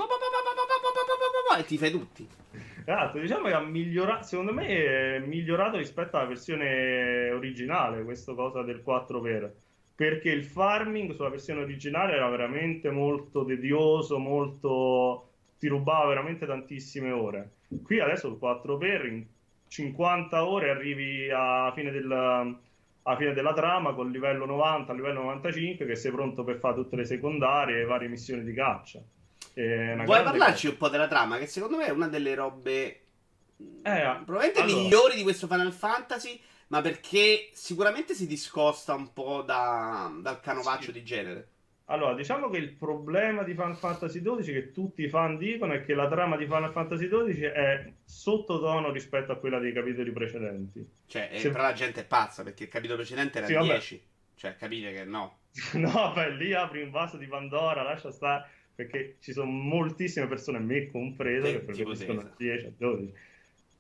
e 1.58 1.66
ti 1.66 1.78
fai 1.78 1.92
tutti. 1.92 2.28
Esatto, 2.86 3.18
diciamo 3.18 3.48
che 3.48 3.54
ha 3.54 3.62
migliorato, 3.62 4.24
secondo 4.24 4.54
me 4.54 4.68
è 4.68 5.20
migliorato 5.20 5.78
rispetto 5.78 6.18
alla 6.18 6.28
versione 6.28 7.32
originale, 7.32 8.04
questa 8.04 8.34
cosa 8.34 8.62
del 8.62 8.82
4 8.84 9.22
per 9.22 9.54
perché 9.96 10.30
il 10.30 10.44
farming 10.44 11.14
sulla 11.14 11.30
versione 11.30 11.62
originale 11.62 12.14
era 12.14 12.28
veramente 12.28 12.90
molto 12.90 13.46
tedioso, 13.46 14.18
molto 14.18 15.30
ti 15.60 15.68
rubava 15.68 16.08
veramente 16.08 16.46
tantissime 16.46 17.12
ore. 17.12 17.52
Qui 17.84 18.00
adesso 18.00 18.28
il 18.28 18.38
4 18.38 18.78
per 18.78 19.06
in 19.06 19.24
50 19.68 20.46
ore 20.46 20.70
arrivi 20.70 21.30
alla 21.30 21.72
fine 21.74 21.92
del 21.92 22.58
alla 23.04 23.18
fine 23.18 23.34
della 23.34 23.54
trama 23.54 23.94
col 23.94 24.12
livello 24.12 24.46
90, 24.46 24.92
al 24.92 24.98
livello 24.98 25.22
95 25.22 25.86
che 25.86 25.96
sei 25.96 26.12
pronto 26.12 26.44
per 26.44 26.58
fare 26.58 26.76
tutte 26.76 26.96
le 26.96 27.06
secondarie 27.06 27.82
e 27.82 27.86
varie 27.86 28.08
missioni 28.08 28.44
di 28.44 28.54
caccia. 28.54 29.00
Vuoi 29.56 30.06
parlarci 30.24 30.62
cosa. 30.68 30.70
un 30.70 30.78
po' 30.78 30.90
della 30.90 31.08
trama? 31.08 31.38
Che 31.38 31.46
secondo 31.48 31.78
me 31.78 31.86
è 31.86 31.92
una 31.92 32.08
delle 32.08 32.34
robe 32.34 32.86
Eh, 33.84 34.18
probabilmente 34.26 34.62
allora. 34.62 34.82
migliori 34.82 35.16
di 35.16 35.24
questo 35.24 35.48
Final 35.48 35.72
Fantasy. 35.72 36.40
Ma 36.68 36.82
perché 36.82 37.50
sicuramente 37.54 38.16
si 38.16 38.26
discosta 38.26 38.96
un 38.96 39.14
po' 39.14 39.44
da- 39.44 40.12
dal 40.22 40.40
canovaccio 40.40 40.86
Sì. 40.86 40.92
di 40.94 41.04
genere. 41.04 41.48
Allora, 41.86 42.14
diciamo 42.16 42.50
che 42.50 42.58
il 42.58 42.70
problema 42.72 43.44
di 43.44 43.52
Final 43.52 43.76
Fantasy 43.76 44.22
XII, 44.22 44.54
che 44.54 44.72
tutti 44.72 45.04
i 45.04 45.10
fan 45.10 45.38
dicono, 45.38 45.74
è 45.74 45.84
che 45.84 45.94
la 45.94 46.08
trama 46.08 46.38
di 46.38 46.46
Final 46.46 46.72
Fantasy 46.72 47.10
XII 47.10 47.42
è 47.44 47.92
sottotono 48.06 48.90
rispetto 48.92 49.34
a 49.34 49.36
quella 49.36 49.60
dei 49.60 49.74
capitoli 49.74 50.12
precedenti. 50.12 50.86
Cioè, 51.08 51.30
eh, 51.34 51.40
Sì. 51.40 51.50
però 51.50 51.64
la 51.64 51.74
gente 51.74 52.02
è 52.02 52.06
pazza 52.06 52.42
perché 52.44 52.64
il 52.64 52.70
capitolo 52.70 52.98
precedente 53.00 53.40
era 53.40 53.48
Sì, 53.48 53.54
vabbè. 53.54 53.68
10. 53.68 54.02
Cioè, 54.36 54.56
capite 54.56 54.94
che 54.94 55.04
no. 55.04 55.40
No, 55.74 56.12
beh, 56.16 56.32
lì 56.36 56.54
apri 56.54 56.82
un 56.82 56.90
vaso 56.90 57.18
di 57.18 57.28
Pandora, 57.28 57.84
lascia 57.84 58.12
stare, 58.12 58.48
perché 58.74 59.18
ci 59.20 59.34
sono 59.34 59.52
moltissime 59.52 60.28
persone, 60.28 60.60
me 60.60 60.90
compreso, 60.90 61.48
che 61.52 61.60
preferiscono 61.60 62.22
te, 62.22 62.32
10 62.38 62.66
a 62.66 62.72
12. 62.78 63.14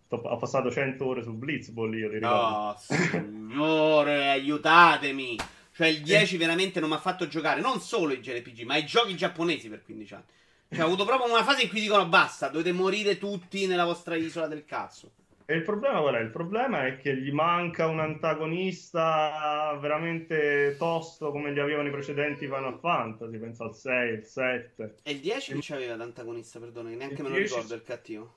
Sto- 0.06 0.16
Ho 0.18 0.38
passato 0.38 0.70
100 0.70 1.06
ore 1.06 1.24
su 1.24 1.32
Blitzball 1.34 1.94
io, 1.96 2.10
ti 2.10 2.16
ricordo. 2.16 2.36
No, 2.36 2.76
signore, 2.78 4.30
aiutatemi. 4.30 5.38
Cioè 5.74 5.88
il 5.88 6.02
10 6.02 6.38
veramente 6.38 6.80
non 6.80 6.90
mi 6.90 6.96
ha 6.96 7.00
fatto 7.00 7.28
giocare 7.28 7.60
non 7.60 7.80
solo 7.80 8.14
i 8.14 8.20
JRPG, 8.20 8.62
ma 8.62 8.78
i 8.78 8.86
giochi 8.86 9.16
giapponesi 9.16 9.70
per 9.70 9.84
15 9.84 10.14
anni. 10.14 10.24
Cioè 10.70 10.84
ho 10.84 10.86
avuto 10.86 11.04
proprio 11.06 11.32
una 11.32 11.44
fase 11.44 11.64
in 11.64 11.70
cui 11.70 11.82
dicono 11.82 12.08
basta, 12.08 12.48
dovete 12.48 12.72
morire 12.72 13.18
tutti 13.18 13.66
nella 13.66 13.86
vostra 13.86 14.16
isola 14.16 14.48
del 14.48 14.66
cazzo. 14.66 15.12
E 15.46 15.56
il 15.56 15.64
problema 15.64 16.00
qual 16.00 16.16
è? 16.16 16.20
Il 16.20 16.30
problema 16.30 16.86
è 16.86 16.98
che 16.98 17.18
gli 17.18 17.32
manca 17.32 17.88
un 17.88 18.00
antagonista 18.00 19.78
veramente 19.82 20.76
tosto 20.78 21.32
come 21.32 21.52
li 21.52 21.60
avevano 21.60 21.90
i 21.90 21.92
precedenti 21.92 22.46
Final 22.46 22.80
Fantasy, 22.80 23.38
penso 23.38 23.64
al 23.64 23.76
6, 23.76 24.14
il 24.14 24.24
7. 24.24 24.96
E 25.04 25.12
il 25.12 25.20
10 25.20 25.52
non 25.52 25.62
c'aveva 25.62 25.96
l'antagonista, 25.96 26.60
perdono, 26.60 26.90
che 26.90 26.96
neanche 26.96 27.16
il 27.16 27.24
me 27.24 27.30
lo 27.30 27.36
10... 27.36 27.54
ricordo 27.54 27.74
il 27.74 27.84
cattivo. 27.84 28.34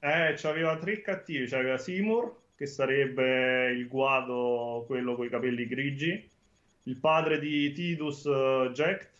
Eh, 0.00 0.34
c'aveva 0.36 0.76
tre 0.76 1.00
cattivi, 1.00 1.46
c'aveva 1.46 1.78
Seymour, 1.78 2.36
che 2.56 2.66
sarebbe 2.66 3.70
il 3.70 3.88
guado, 3.88 4.84
quello 4.86 5.14
con 5.14 5.24
i 5.24 5.30
capelli 5.30 5.66
grigi, 5.66 6.30
il 6.84 6.96
padre 6.96 7.38
di 7.38 7.72
Tidus 7.72 8.24
uh, 8.24 8.70
Jack, 8.72 9.10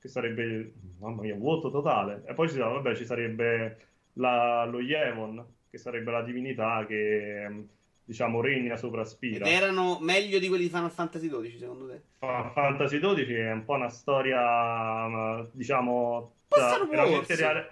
che 0.00 0.08
sarebbe, 0.08 0.72
mamma 0.98 1.22
mia, 1.22 1.34
vuoto 1.34 1.70
totale. 1.70 2.22
E 2.26 2.34
poi 2.34 2.48
ci, 2.48 2.58
vabbè, 2.58 2.94
ci 2.94 3.04
sarebbe 3.04 3.76
la, 4.14 4.64
lo 4.64 4.80
Yevon, 4.80 5.44
che 5.70 5.78
sarebbe 5.78 6.10
la 6.10 6.22
divinità 6.22 6.84
che 6.86 7.66
diciamo 8.04 8.40
regna 8.40 8.76
sopra 8.76 9.04
Spira. 9.04 9.44
Ed 9.46 9.52
erano 9.52 9.98
meglio 10.00 10.38
di 10.38 10.48
quelli 10.48 10.64
di 10.64 10.70
Final 10.70 10.90
Fantasy 10.90 11.28
XII, 11.28 11.58
secondo 11.58 11.88
te? 11.88 12.00
Final 12.18 12.52
Fantasy 12.52 12.98
XII 12.98 13.34
è 13.34 13.52
un 13.52 13.64
po' 13.64 13.74
una 13.74 13.90
storia, 13.90 15.46
diciamo, 15.52 16.32
Star 16.48 16.88
Wars. 16.88 17.36
Reale... 17.36 17.70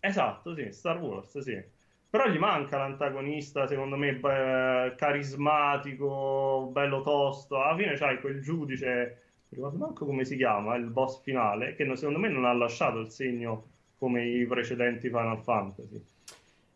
Esatto, 0.00 0.54
sì, 0.54 0.70
Star 0.72 1.00
Wars, 1.00 1.38
sì. 1.38 1.62
Però 2.10 2.26
gli 2.26 2.38
manca 2.38 2.76
l'antagonista, 2.76 3.68
secondo 3.68 3.96
me, 3.96 4.14
beh, 4.14 4.94
carismatico, 4.96 6.68
bello 6.72 7.02
tosto. 7.02 7.62
Alla 7.62 7.76
fine 7.76 7.94
c'hai 7.94 8.18
quel 8.18 8.40
giudice, 8.40 9.22
ricordo 9.48 9.78
manco 9.78 10.04
come 10.04 10.24
si 10.24 10.36
chiama, 10.36 10.74
il 10.74 10.86
boss 10.86 11.22
finale, 11.22 11.76
che 11.76 11.84
secondo 11.94 12.18
me 12.18 12.28
non 12.28 12.44
ha 12.46 12.52
lasciato 12.52 12.98
il 12.98 13.10
segno 13.10 13.66
come 13.96 14.26
i 14.26 14.44
precedenti 14.44 15.06
Final 15.06 15.38
Fantasy. 15.38 16.04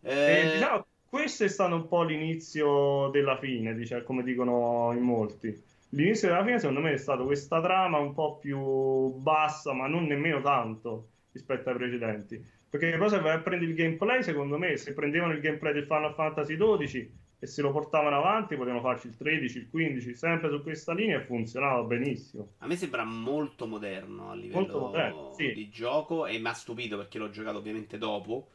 Eh... 0.03 0.39
E, 0.39 0.53
diciamo, 0.53 0.87
questo 1.09 1.43
è 1.43 1.49
stato 1.49 1.75
un 1.75 1.89
po' 1.89 2.05
l'inizio 2.05 3.09
della 3.09 3.37
fine, 3.37 3.75
diciamo, 3.75 4.03
come 4.03 4.23
dicono 4.23 4.93
in 4.95 5.03
molti. 5.03 5.63
L'inizio 5.91 6.29
della 6.29 6.45
fine, 6.45 6.61
secondo 6.61 6.81
me, 6.81 6.93
è 6.93 6.97
stata 6.97 7.25
questa 7.25 7.61
trama 7.61 7.99
un 7.99 8.15
po' 8.15 8.37
più 8.37 9.13
bassa, 9.15 9.73
ma 9.73 9.89
non 9.89 10.05
nemmeno 10.05 10.41
tanto 10.41 11.09
rispetto 11.33 11.71
ai 11.71 11.77
precedenti. 11.77 12.53
Perché 12.75 12.99
poi 12.99 13.09
se 13.09 13.21
vai 13.21 13.37
a 13.37 13.39
prendere 13.39 13.71
il 13.71 13.77
gameplay, 13.77 14.21
secondo 14.25 14.59
me, 14.59 14.77
se 14.77 14.95
prendevano 14.95 15.33
il 15.33 15.39
gameplay 15.39 15.73
del 15.73 15.85
Final 15.85 16.13
Fantasy 16.13 16.57
XII 16.57 17.13
e 17.39 17.47
se 17.47 17.63
lo 17.63 17.71
portavano 17.71 18.17
avanti, 18.17 18.57
potevano 18.57 18.81
farci 18.81 19.07
il 19.07 19.17
13, 19.17 19.59
il 19.59 19.71
15, 19.71 20.15
sempre 20.17 20.51
su 20.51 20.61
questa 20.61 20.93
linea 20.93 21.21
e 21.21 21.25
funzionava 21.25 21.81
benissimo. 21.85 22.55
A 22.59 22.67
me 22.67 22.75
sembra 22.75 23.05
molto 23.05 23.69
moderno 23.69 24.33
a 24.33 24.35
livello 24.35 24.77
moderno, 24.77 25.33
sì. 25.35 25.53
di 25.53 25.69
gioco 25.69 26.27
e 26.27 26.37
mi 26.41 26.49
ha 26.49 26.53
stupito 26.53 26.97
perché 26.97 27.19
l'ho 27.19 27.31
giocato 27.31 27.59
ovviamente 27.59 27.97
dopo 27.97 28.49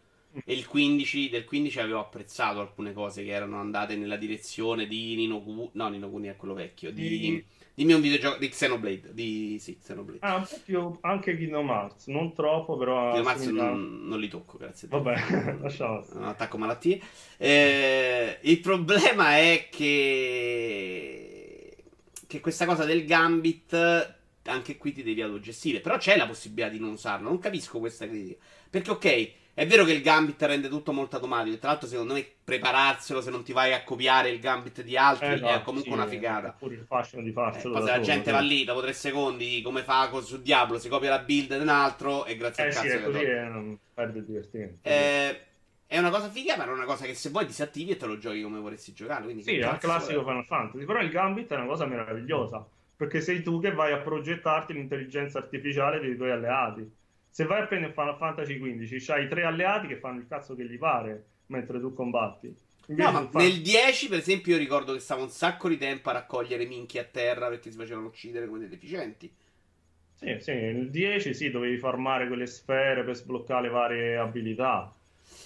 e 0.43 0.53
il 0.53 0.67
15, 0.67 1.29
del 1.29 1.45
15 1.45 1.79
avevo 1.79 1.99
apprezzato 1.99 2.59
alcune 2.59 2.91
cose 2.91 3.23
che 3.23 3.31
erano 3.31 3.57
andate 3.57 3.95
nella 3.95 4.17
direzione 4.17 4.85
di 4.85 5.15
Nino 5.15 5.41
Kuni. 5.41 5.69
No, 5.73 5.87
Nino 5.87 6.09
Kuni 6.09 6.27
è 6.27 6.35
quello 6.35 6.53
vecchio. 6.53 6.91
Di, 6.91 7.07
di... 7.07 7.45
Dimmi 7.79 7.93
un 7.93 8.01
videogioco 8.01 8.39
di 8.39 8.49
Xenoblade. 8.49 9.13
Di 9.13 9.57
sì, 9.57 9.77
Xenoblade. 9.77 10.19
Ah, 10.19 10.35
un 10.35 10.45
po' 10.45 10.59
più 10.65 10.97
anche 10.99 11.37
Kingdom 11.37 11.69
Hearts. 11.69 12.07
Non 12.07 12.33
troppo, 12.33 12.75
però. 12.75 13.13
Kingdom 13.13 13.31
Hearts 13.31 13.45
non, 13.45 14.05
non, 14.05 14.19
li 14.19 14.27
tocco, 14.27 14.57
grazie. 14.57 14.89
Vabbè, 14.89 15.55
lasciamo. 15.63 16.03
Non 16.15 16.25
attacco 16.25 16.57
malattie. 16.57 16.99
Eh, 17.37 18.37
il 18.41 18.59
problema 18.59 19.37
è 19.37 19.69
che. 19.71 21.77
Che 22.27 22.39
questa 22.41 22.65
cosa 22.65 22.83
del 22.83 23.05
Gambit. 23.05 24.17
Anche 24.43 24.75
qui 24.75 24.91
ti 24.91 25.01
devi 25.01 25.21
autogestire. 25.21 25.79
Però 25.79 25.97
c'è 25.97 26.17
la 26.17 26.27
possibilità 26.27 26.67
di 26.67 26.79
non 26.79 26.91
usarlo. 26.91 27.29
Non 27.29 27.39
capisco 27.39 27.79
questa 27.79 28.09
critica. 28.09 28.43
Perché, 28.69 28.91
ok 28.91 29.31
è 29.59 29.67
vero 29.67 29.83
che 29.83 29.91
il 29.91 30.01
Gambit 30.01 30.41
rende 30.43 30.69
tutto 30.69 30.93
molto 30.93 31.17
automatico. 31.17 31.57
Tra 31.57 31.71
l'altro, 31.71 31.85
secondo 31.89 32.13
me, 32.13 32.25
prepararselo 32.45 33.19
se 33.19 33.29
non 33.29 33.43
ti 33.43 33.51
vai 33.51 33.73
a 33.73 33.83
copiare 33.83 34.29
il 34.29 34.39
Gambit 34.39 34.81
di 34.83 34.95
altri 34.95 35.33
eh, 35.33 35.39
no, 35.41 35.49
è 35.49 35.61
comunque 35.63 35.91
sì, 35.91 35.97
una 35.97 36.07
figata. 36.07 36.55
Pure 36.57 36.75
il 36.75 36.85
fascino 36.87 37.21
di 37.21 37.33
farcelo. 37.33 37.77
Eh, 37.77 37.81
se 37.81 37.87
la 37.89 37.99
gente 37.99 38.23
sì. 38.27 38.31
va 38.31 38.39
lì 38.39 38.63
dopo 38.63 38.79
tre 38.79 38.93
secondi, 38.93 39.61
come 39.61 39.83
fa 39.83 40.09
su 40.21 40.41
Diablo, 40.41 40.79
si 40.79 40.87
copia 40.87 41.09
la 41.09 41.19
build 41.19 41.53
di 41.53 41.61
un 41.61 41.67
altro 41.67 42.23
e 42.23 42.37
grazie 42.37 42.63
eh, 42.63 42.67
al 42.67 42.73
cazzo. 42.73 42.87
Sì, 42.87 42.93
è 42.93 43.03
così 43.03 43.19
e 43.19 43.39
non 43.41 43.77
perde 43.93 44.19
il 44.19 44.25
divertimento. 44.25 44.77
Eh, 44.87 45.39
è 45.87 45.97
una 45.97 46.09
cosa 46.09 46.29
figa, 46.29 46.55
ma 46.55 46.65
è 46.65 46.69
una 46.69 46.85
cosa 46.85 47.05
che 47.05 47.13
se 47.13 47.29
vuoi 47.29 47.45
disattivi 47.45 47.91
e 47.91 47.97
te 47.97 48.05
lo 48.05 48.17
giochi 48.17 48.41
come 48.41 48.59
vorresti 48.59 48.93
giocare. 48.93 49.25
Quindi 49.25 49.43
sì, 49.43 49.57
è 49.57 49.69
il 49.69 49.77
classico 49.77 50.23
Final 50.23 50.45
Fantasy. 50.45 50.85
Però 50.85 51.01
il 51.01 51.09
Gambit 51.09 51.51
è 51.51 51.55
una 51.57 51.65
cosa 51.65 51.85
meravigliosa. 51.85 52.65
Perché 52.95 53.19
sei 53.19 53.43
tu 53.43 53.59
che 53.59 53.73
vai 53.73 53.91
a 53.91 53.97
progettarti 53.97 54.71
l'intelligenza 54.71 55.39
artificiale 55.39 55.99
dei 55.99 56.15
tuoi 56.15 56.31
alleati 56.31 56.97
se 57.29 57.45
vai 57.45 57.61
a 57.61 57.67
prendere 57.67 57.93
Final 57.93 58.17
Fantasy 58.17 58.59
XV, 58.59 58.97
c'hai 58.99 59.27
tre 59.27 59.43
alleati 59.43 59.87
che 59.87 59.97
fanno 59.97 60.19
il 60.19 60.27
cazzo 60.27 60.55
che 60.55 60.65
gli 60.65 60.77
pare 60.77 61.25
mentre 61.47 61.79
tu 61.79 61.93
combatti. 61.93 62.53
no, 62.87 63.29
nel 63.33 63.61
10, 63.61 64.07
per 64.09 64.19
esempio, 64.19 64.53
io 64.53 64.59
ricordo 64.59 64.93
che 64.93 64.99
stava 64.99 65.21
un 65.21 65.29
sacco 65.29 65.69
di 65.69 65.77
tempo 65.77 66.09
a 66.09 66.13
raccogliere 66.13 66.65
minchie 66.65 67.01
a 67.01 67.05
terra 67.05 67.47
perché 67.49 67.71
si 67.71 67.77
facevano 67.77 68.07
uccidere 68.07 68.47
come 68.47 68.59
dei 68.59 68.69
deficienti. 68.69 69.31
Sì, 70.15 70.35
sì, 70.39 70.51
nel 70.51 70.89
10 70.89 71.33
sì, 71.33 71.49
dovevi 71.49 71.77
farmare 71.77 72.27
quelle 72.27 72.45
sfere 72.45 73.03
per 73.03 73.15
sbloccare 73.15 73.61
le 73.61 73.69
varie 73.69 74.17
abilità. 74.17 74.93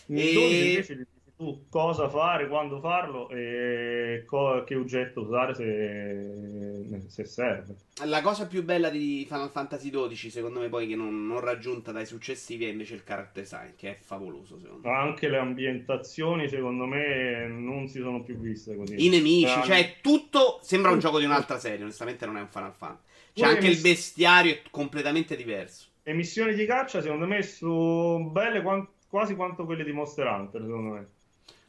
Nel 0.08 0.28
e... 0.28 0.34
12 0.34 0.68
invece 0.68 1.08
tu 1.36 1.66
cosa 1.70 2.10
fare, 2.10 2.48
quando 2.48 2.80
farlo 2.80 3.28
e 3.30 4.24
co- 4.26 4.64
che 4.64 4.76
oggetto 4.76 5.22
usare 5.22 5.54
se, 5.56 7.08
se, 7.08 7.26
serve. 7.26 7.76
La 8.06 8.22
cosa 8.22 8.48
più 8.48 8.64
bella 8.64 8.90
di 8.90 9.26
Final 9.28 9.50
Fantasy 9.50 9.90
XII, 9.90 10.30
secondo 10.30 10.60
me, 10.60 10.70
poi 10.70 10.88
che 10.88 10.96
non, 10.96 11.26
non 11.26 11.40
raggiunta 11.40 11.92
dai 11.92 12.06
successivi, 12.06 12.66
è 12.66 12.70
invece 12.70 12.94
il 12.96 13.04
character 13.04 13.44
design, 13.44 13.72
che 13.76 13.90
è 13.90 13.98
favoloso. 14.00 14.60
Secondo 14.60 14.88
me. 14.88 14.96
Anche 14.96 15.28
le 15.28 15.38
ambientazioni, 15.38 16.48
secondo 16.48 16.86
me, 16.86 17.48
non 17.48 17.88
si 17.88 18.00
sono 18.00 18.22
più 18.22 18.38
viste 18.38 18.76
così. 18.76 19.04
I 19.04 19.10
nemici, 19.10 19.48
cioè, 19.48 19.64
cioè 19.66 19.96
tutto 20.02 20.60
sembra 20.62 20.92
un 20.92 21.00
gioco 21.00 21.20
di 21.20 21.26
un'altra 21.26 21.58
serie. 21.58 21.84
Onestamente, 21.84 22.26
non 22.26 22.38
è 22.38 22.42
un 22.42 22.50
Final 22.50 22.74
Fantasy. 22.74 23.12
C'è 23.34 23.46
anche 23.46 23.68
il 23.68 23.82
bestiario, 23.82 24.54
è 24.54 24.62
completamente 24.70 25.36
diverso. 25.36 25.88
E 26.04 26.14
missioni 26.14 26.54
di 26.54 26.66
caccia, 26.68 27.02
secondo 27.02 27.26
me, 27.26 27.42
sono 27.42 28.30
belle 28.30 28.62
quasi 29.08 29.36
quanto 29.36 29.66
quelle 29.66 29.84
di 29.84 29.92
Monster 29.92 30.28
Hunter, 30.28 30.62
secondo 30.62 30.94
me. 30.94 31.08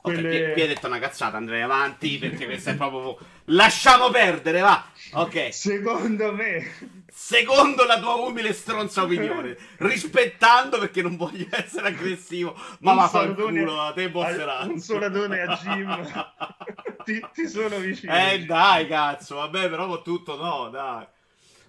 Quelle... 0.04 0.28
Okay, 0.28 0.52
qui 0.52 0.60
hai 0.60 0.68
detto 0.68 0.86
una 0.86 0.98
cazzata, 0.98 1.38
andrei 1.38 1.62
avanti 1.62 2.18
perché 2.18 2.44
questo 2.44 2.68
è 2.68 2.76
proprio. 2.76 3.16
Lasciamo 3.46 4.10
perdere, 4.10 4.60
va. 4.60 4.84
Ok. 5.12 5.48
Secondo 5.50 6.30
me. 6.30 7.06
Secondo 7.10 7.86
la 7.86 7.98
tua 7.98 8.16
umile 8.16 8.52
stronza 8.52 9.04
opinione. 9.04 9.56
rispettando 9.78 10.78
perché 10.78 11.00
non 11.00 11.16
voglio 11.16 11.46
essere 11.52 11.88
aggressivo. 11.88 12.54
Ma 12.80 12.92
va 12.92 13.08
fa 13.08 13.22
il 13.22 13.34
culo, 13.34 13.80
a 13.80 13.94
te 13.94 14.10
bosserà. 14.10 14.58
Un 14.64 14.78
soladone 14.78 15.40
a 15.40 15.54
Jim. 15.54 16.26
ti, 17.02 17.26
ti, 17.32 17.48
sono 17.48 17.78
vicino. 17.78 18.14
Eh 18.14 18.44
dai, 18.44 18.86
cazzo. 18.86 19.36
Vabbè, 19.36 19.70
però 19.70 19.86
con 19.86 20.02
tutto 20.02 20.36
no, 20.36 20.68
dai. 20.68 21.06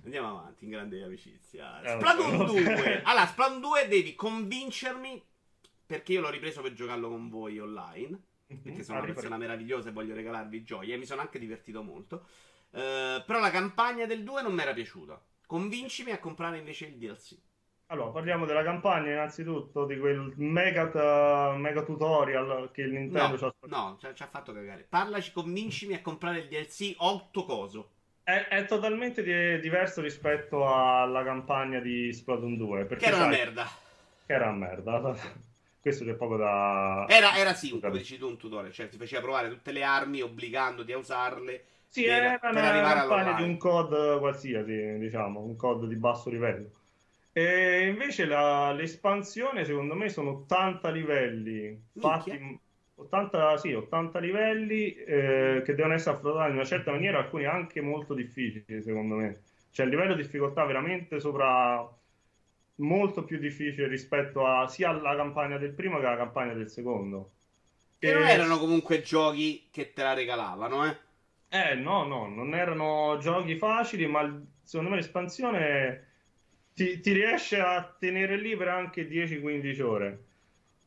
Andiamo 0.04 0.40
avanti 0.40 0.66
in 0.66 0.72
grande 0.72 1.02
amicizia. 1.02 1.82
Eh, 1.82 1.92
Splatoon 1.92 2.46
2. 2.48 3.02
Allora, 3.06 3.28
Splatoon 3.28 3.62
2 3.62 3.88
devi 3.88 4.14
convincermi 4.14 5.24
perché 5.86 6.14
io 6.14 6.22
l'ho 6.22 6.30
ripreso 6.30 6.62
per 6.62 6.74
giocarlo 6.74 7.10
con 7.10 7.30
voi 7.30 7.60
online. 7.60 8.20
Mm-hmm. 8.52 8.62
Perché 8.62 8.84
sono 8.84 9.00
una 9.00 9.14
persona 9.14 9.38
meravigliosa 9.38 9.90
e 9.90 9.92
voglio 9.92 10.14
regalarvi 10.14 10.64
gioia. 10.64 10.96
E 10.96 10.98
mi 10.98 11.06
sono 11.06 11.22
anche 11.22 11.40
divertito 11.40 11.82
molto. 11.84 12.28
Uh, 12.72 13.24
però 13.26 13.40
la 13.40 13.52
campagna 13.52 14.06
del 14.06 14.24
2 14.24 14.42
non 14.42 14.54
mi 14.54 14.62
era 14.62 14.74
piaciuta. 14.74 15.22
Convincimi 15.46 16.12
a 16.12 16.20
comprare 16.20 16.58
invece 16.58 16.86
il 16.86 16.98
DLC. 16.98 17.38
Allora, 17.88 18.10
parliamo 18.10 18.46
della 18.46 18.64
campagna 18.64 19.12
innanzitutto, 19.12 19.86
di 19.86 20.00
quel 20.00 20.34
mega, 20.38 21.54
mega 21.56 21.84
tutorial 21.84 22.72
che 22.74 22.84
Nintendo 22.86 23.28
no, 23.28 23.38
ci 23.38 23.44
ha 23.44 23.54
No, 23.68 23.98
ci 24.00 24.24
ha 24.24 24.28
fatto 24.28 24.54
cagare. 24.54 24.88
Parlaci, 24.90 25.32
convincimi 25.32 25.94
a 25.94 26.02
comprare 26.02 26.40
il 26.40 26.48
DLC 26.48 26.96
8 26.98 27.46
coso. 27.46 27.90
È, 28.24 28.48
è 28.50 28.66
totalmente 28.66 29.22
di, 29.22 29.60
diverso 29.60 30.02
rispetto 30.02 30.68
alla 30.68 31.24
campagna 31.24 31.80
di 31.80 32.12
Splatoon 32.12 32.58
2. 32.58 32.88
Che 32.88 33.06
era 33.06 33.18
sai, 33.18 33.28
una 33.28 33.38
merda. 33.38 33.70
Che 34.26 34.34
era 34.34 34.50
una 34.50 34.58
merda. 34.58 35.44
Questo 35.86 36.04
c'è 36.04 36.16
poco 36.16 36.36
da... 36.36 37.06
Era, 37.08 37.36
era 37.36 37.54
sì, 37.54 37.70
come 37.70 37.92
dici 37.92 38.18
tu, 38.18 38.26
un 38.26 38.38
tutorial, 38.38 38.74
cioè 38.74 38.90
ti 38.90 38.98
faceva 38.98 39.22
provare 39.22 39.50
tutte 39.50 39.72
le 39.72 39.84
armi 39.84 40.22
obbligandoti 40.22 40.92
a 40.92 40.98
usarle. 40.98 41.64
Sì, 41.88 42.06
per, 42.06 42.24
era 42.24 42.40
per 42.40 42.52
una 42.54 42.94
campagna 42.94 43.34
di 43.34 43.44
un 43.44 43.56
COD 43.58 44.18
qualsiasi, 44.18 44.98
diciamo, 44.98 45.42
un 45.42 45.56
COD 45.56 45.86
di 45.86 45.96
basso 45.96 46.32
livello. 46.32 46.72
E 47.32 47.86
invece 47.86 48.26
la, 48.26 48.72
l'espansione, 48.72 49.64
secondo 49.64 49.94
me, 49.94 50.10
sono 50.10 50.32
80 50.32 50.90
livelli 50.90 51.80
fatti... 52.00 52.60
80, 52.98 53.58
sì, 53.58 53.74
80 53.74 54.20
livelli 54.20 54.96
eh, 54.96 55.62
che 55.64 55.76
devono 55.76 55.94
essere 55.94 56.16
affrontati 56.16 56.50
in 56.50 56.56
una 56.56 56.66
certa 56.66 56.92
maniera, 56.92 57.20
alcuni 57.20 57.46
anche 57.46 57.80
molto 57.80 58.16
difficili, 58.16 58.82
secondo 58.82 59.16
me. 59.16 59.38
Cioè, 59.70 59.86
il 59.86 59.92
livello 59.92 60.16
di 60.16 60.24
difficoltà 60.24 60.64
veramente 60.64 61.20
sopra 61.20 61.88
molto 62.76 63.24
più 63.24 63.38
difficile 63.38 63.88
rispetto 63.88 64.46
a 64.46 64.68
sia 64.68 64.90
alla 64.90 65.16
campagna 65.16 65.58
del 65.58 65.74
primo 65.74 66.00
che 66.00 66.06
alla 66.06 66.18
campagna 66.18 66.54
del 66.54 66.70
secondo. 66.70 67.32
Che 67.98 68.10
e... 68.10 68.14
non 68.14 68.28
erano 68.28 68.58
comunque 68.58 69.02
giochi 69.02 69.68
che 69.72 69.94
te 69.94 70.04
la 70.04 70.14
regalavano, 70.14 70.86
eh? 70.86 70.98
Eh, 71.50 71.76
no, 71.76 72.04
no, 72.06 72.28
non 72.28 72.54
erano 72.54 73.18
giochi 73.22 73.56
facili, 73.56 74.08
ma 74.08 74.44
secondo 74.62 74.92
me 74.92 74.98
l'espansione 74.98 76.08
ti, 76.74 77.00
ti 77.00 77.14
riesce 77.14 77.60
a 77.60 77.96
tenere 77.98 78.38
lì 78.38 78.58
per 78.58 78.68
anche 78.68 79.08
10-15 79.08 79.82
ore. 79.82 80.24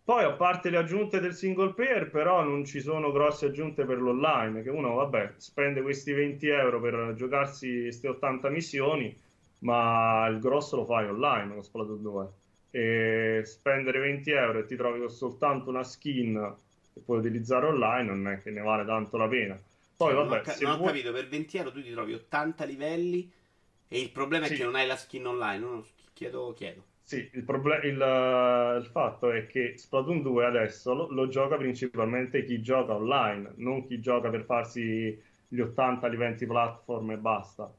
Poi, 0.04 0.24
a 0.24 0.32
parte 0.32 0.70
le 0.70 0.78
aggiunte 0.78 1.20
del 1.20 1.34
single 1.34 1.74
player, 1.74 2.10
però 2.10 2.42
non 2.42 2.64
ci 2.64 2.80
sono 2.80 3.12
grosse 3.12 3.46
aggiunte 3.46 3.84
per 3.84 3.98
l'online, 4.00 4.62
che 4.62 4.70
uno, 4.70 4.94
vabbè, 4.94 5.34
spende 5.36 5.82
questi 5.82 6.12
20 6.12 6.46
euro 6.48 6.80
per 6.80 7.12
giocarsi 7.14 7.82
queste 7.82 8.08
80 8.08 8.48
missioni, 8.48 9.14
ma 9.60 10.26
il 10.28 10.38
grosso 10.40 10.76
lo 10.76 10.84
fai 10.84 11.06
online 11.08 11.52
con 11.54 11.62
Splatoon 11.62 12.02
2. 12.02 12.28
E 12.70 13.42
spendere 13.44 13.98
20 13.98 14.30
euro 14.30 14.58
e 14.60 14.64
ti 14.66 14.76
trovi 14.76 14.98
con 15.00 15.10
soltanto 15.10 15.70
una 15.70 15.82
skin 15.84 16.54
che 16.92 17.00
puoi 17.00 17.18
utilizzare 17.18 17.66
online 17.66 18.02
non 18.14 18.28
è 18.28 18.42
che 18.42 18.50
ne 18.50 18.60
vale 18.60 18.84
tanto 18.84 19.16
la 19.16 19.28
pena. 19.28 19.54
Poi, 19.96 20.12
Cioè, 20.12 20.14
vabbè, 20.14 20.28
non 20.28 20.38
ho, 20.38 20.40
ca- 20.40 20.56
non 20.60 20.72
ho 20.72 20.76
vuoi- 20.76 20.92
capito, 20.92 21.12
per 21.12 21.28
20 21.28 21.56
euro 21.56 21.72
tu 21.72 21.82
ti 21.82 21.90
trovi 21.90 22.14
80 22.14 22.64
livelli 22.64 23.30
e 23.88 24.00
il 24.00 24.10
problema 24.12 24.46
è 24.46 24.48
Sì. 24.48 24.54
che 24.56 24.64
non 24.64 24.74
hai 24.76 24.86
la 24.86 24.96
skin 24.96 25.26
online. 25.26 25.58
No, 25.58 25.70
no, 25.76 25.86
chiedo, 26.12 26.52
chiedo. 26.52 26.84
Sì, 27.02 27.30
il, 27.32 27.42
proble- 27.44 27.80
il, 27.86 27.94
il 28.84 28.86
fatto 28.92 29.30
è 29.30 29.46
che 29.46 29.76
Splatoon 29.78 30.20
2 30.22 30.44
adesso 30.44 30.92
lo, 30.94 31.08
lo 31.10 31.26
gioca 31.28 31.56
principalmente 31.56 32.44
chi 32.44 32.60
gioca 32.60 32.94
online, 32.94 33.54
non 33.56 33.86
chi 33.86 33.98
gioca 34.00 34.28
per 34.28 34.44
farsi 34.44 35.18
gli 35.48 35.58
80 35.60 36.06
livelli 36.08 36.44
platform 36.46 37.12
e 37.12 37.16
basta. 37.16 37.72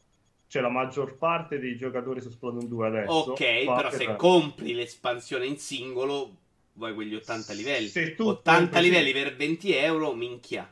Cioè 0.50 0.63
la 0.63 0.70
maggior 0.70 1.15
parte 1.15 1.60
dei 1.60 1.75
giocatori 1.77 2.22
su 2.22 2.32
Splatoon 2.32 2.68
2 2.68 2.88
adesso 2.88 3.12
Ok, 3.12 3.38
però 3.38 3.75
per- 3.82 3.94
se 3.94 4.15
compri 4.15 4.74
l'espansione 4.74 5.46
in 5.46 5.58
singolo, 5.60 6.32
vuoi 6.74 6.96
quegli 6.96 7.13
80 7.13 7.53
livelli. 7.53 7.88
Se 7.88 8.15
tu 8.15 8.29
80 8.29 8.60
compri- 8.62 8.82
livelli 8.82 9.12
per 9.12 9.36
20 9.36 9.72
euro, 9.75 10.15
minchia. 10.15 10.68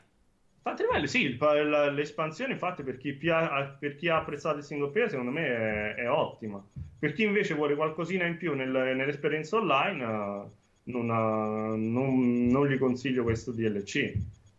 Infatti, 0.56 0.82
bello, 0.90 1.06
sì, 1.06 1.38
l'espansione 1.38 2.54
infatti 2.54 2.82
per 2.82 2.98
chi, 2.98 3.12
pia- 3.12 3.76
per 3.78 3.94
chi 3.94 4.08
ha 4.08 4.16
apprezzato 4.18 4.58
il 4.58 4.64
single 4.64 4.90
player 4.90 5.10
secondo 5.10 5.30
me 5.30 5.46
è, 5.46 5.94
è 5.94 6.10
ottima. 6.10 6.60
Per 6.98 7.12
chi 7.12 7.22
invece 7.22 7.54
vuole 7.54 7.76
qualcosina 7.76 8.26
in 8.26 8.36
più 8.36 8.54
nel- 8.54 8.68
nell'esperienza 8.96 9.56
online, 9.58 10.02
eh, 10.02 10.42
non, 10.90 11.08
eh, 11.08 11.76
non- 11.76 12.46
non 12.48 12.66
gli 12.66 12.76
consiglio 12.78 13.22
questo 13.22 13.52
DLC. 13.52 14.12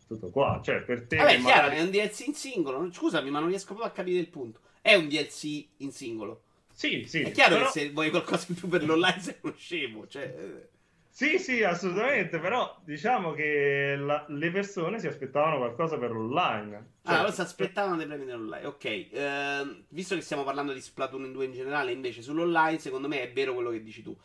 Tutto 0.07 0.29
qua, 0.29 0.61
cioè 0.63 0.79
per 0.79 1.05
te 1.05 1.17
Vabbè, 1.17 1.35
è 1.35 1.39
chiaro, 1.41 1.61
magari- 1.67 1.75
è 1.75 1.81
un 1.83 1.89
DLC 1.91 2.27
in 2.27 2.33
singolo. 2.33 2.89
Scusami, 2.89 3.29
ma 3.29 3.39
non 3.39 3.49
riesco 3.49 3.73
proprio 3.73 3.87
a 3.87 3.91
capire 3.91 4.17
il 4.19 4.27
punto. 4.29 4.61
È 4.81 4.93
un 4.95 5.07
DLC 5.07 5.65
in 5.77 5.91
singolo. 5.91 6.43
Sì, 6.73 7.03
sì, 7.07 7.21
È 7.21 7.31
chiaro 7.31 7.55
però- 7.55 7.71
che 7.71 7.79
se 7.79 7.91
vuoi 7.91 8.09
qualcosa 8.09 8.45
in 8.49 8.55
più 8.55 8.67
per 8.69 8.83
l'online 8.85 9.19
sei 9.19 9.35
uno 9.41 9.53
scemo. 9.57 10.07
Cioè, 10.07 10.23
eh. 10.23 10.67
Sì, 11.11 11.37
sì, 11.37 11.63
assolutamente, 11.63 12.39
però 12.39 12.79
diciamo 12.85 13.33
che 13.33 13.95
la- 13.97 14.25
le 14.29 14.51
persone 14.51 14.99
si 14.99 15.07
aspettavano 15.07 15.57
qualcosa 15.57 15.97
per 15.97 16.11
l'online. 16.11 16.91
Cioè, 17.03 17.15
Ah, 17.15 17.21
lo 17.23 17.31
si 17.31 17.41
aspettavano 17.41 17.97
dei 17.97 18.05
premi 18.05 18.23
dell'online. 18.25 18.65
Ok, 18.65 19.07
ehm, 19.11 19.83
visto 19.89 20.15
che 20.15 20.21
stiamo 20.21 20.45
parlando 20.45 20.71
di 20.71 20.79
Splatoon 20.79 21.33
2 21.33 21.45
in 21.45 21.51
generale, 21.51 21.91
invece 21.91 22.21
sull'online, 22.21 22.79
secondo 22.79 23.09
me 23.09 23.21
è 23.23 23.33
vero 23.33 23.53
quello 23.53 23.71
che 23.71 23.83
dici 23.83 24.01
tu. 24.01 24.15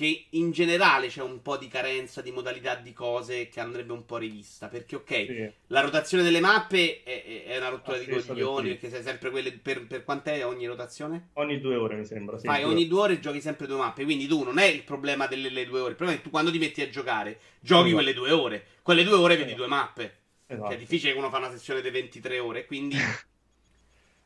Che 0.00 0.26
in 0.30 0.50
generale 0.50 1.08
c'è 1.08 1.20
un 1.20 1.42
po' 1.42 1.58
di 1.58 1.68
carenza 1.68 2.22
di 2.22 2.30
modalità 2.30 2.74
di 2.74 2.94
cose 2.94 3.50
che 3.50 3.60
andrebbe 3.60 3.92
un 3.92 4.06
po' 4.06 4.16
rivista. 4.16 4.68
Perché, 4.68 4.96
ok, 4.96 5.10
sì. 5.12 5.52
la 5.66 5.82
rotazione 5.82 6.22
delle 6.22 6.40
mappe 6.40 7.02
è, 7.02 7.44
è- 7.44 7.58
una 7.58 7.68
rottura 7.68 7.98
La 7.98 8.04
di 8.04 8.22
coglioni. 8.26 8.68
Perché 8.70 8.88
sei 8.88 9.02
sempre 9.02 9.28
quelle. 9.28 9.52
Per, 9.52 9.86
per 9.86 10.04
quant'è 10.04 10.42
ogni 10.46 10.64
rotazione? 10.64 11.28
Ogni 11.34 11.60
due 11.60 11.76
ore 11.76 11.96
mi 11.96 12.06
sembra. 12.06 12.38
Sì, 12.38 12.46
Fai 12.46 12.62
due 12.62 12.72
ogni 12.72 12.88
due 12.88 13.00
ore 13.00 13.20
giochi 13.20 13.42
sempre 13.42 13.66
due 13.66 13.76
mappe. 13.76 14.04
Quindi 14.04 14.26
tu 14.26 14.42
non 14.42 14.56
è 14.56 14.64
il 14.64 14.84
problema 14.84 15.26
delle 15.26 15.50
le 15.50 15.66
due 15.66 15.80
ore. 15.80 15.90
Il 15.90 15.96
problema 15.96 16.14
è 16.18 16.22
che 16.22 16.26
tu 16.26 16.30
quando 16.30 16.50
ti 16.50 16.58
metti 16.58 16.80
a 16.80 16.88
giocare, 16.88 17.38
giochi 17.60 17.88
Esatto. 17.88 17.94
quelle 17.96 18.14
due 18.14 18.30
ore. 18.30 18.66
Quelle 18.80 19.04
due 19.04 19.16
ore 19.16 19.34
vedi 19.36 19.48
Esatto. 19.50 19.56
due 19.58 19.68
mappe. 19.68 20.14
Esatto. 20.46 20.66
Cioè, 20.68 20.76
è 20.76 20.78
difficile 20.78 21.12
che 21.12 21.18
uno 21.18 21.28
fa 21.28 21.36
una 21.36 21.50
sessione 21.50 21.82
di 21.82 21.90
23 21.90 22.38
ore. 22.38 22.64
Quindi. 22.64 22.96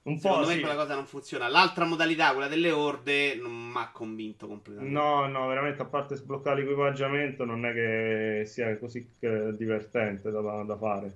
Un 0.05 0.15
po' 0.17 0.29
Secondo 0.29 0.47
me 0.49 0.55
sì. 0.55 0.61
quella 0.61 0.75
cosa 0.77 0.95
non 0.95 1.07
funziona. 1.07 1.49
L'altra 1.49 1.85
modalità, 1.87 2.33
quella 2.33 2.49
delle 2.49 2.71
orde, 2.71 3.37
non 3.37 3.53
mi 3.53 3.77
ha 3.79 3.91
convinto 3.91 4.47
completamente. 4.47 4.93
No, 4.95 5.27
no, 5.27 5.47
veramente 5.47 5.81
a 5.83 5.87
parte 5.87 6.15
sbloccare 6.17 6.61
l'equipaggiamento 6.61 7.45
non 7.47 7.65
è 7.65 7.73
che 7.73 8.43
sia 8.47 8.77
così 8.79 9.07
eh, 9.21 9.53
divertente 9.57 10.31
da, 10.31 10.41
da 10.63 10.77
fare. 10.77 11.13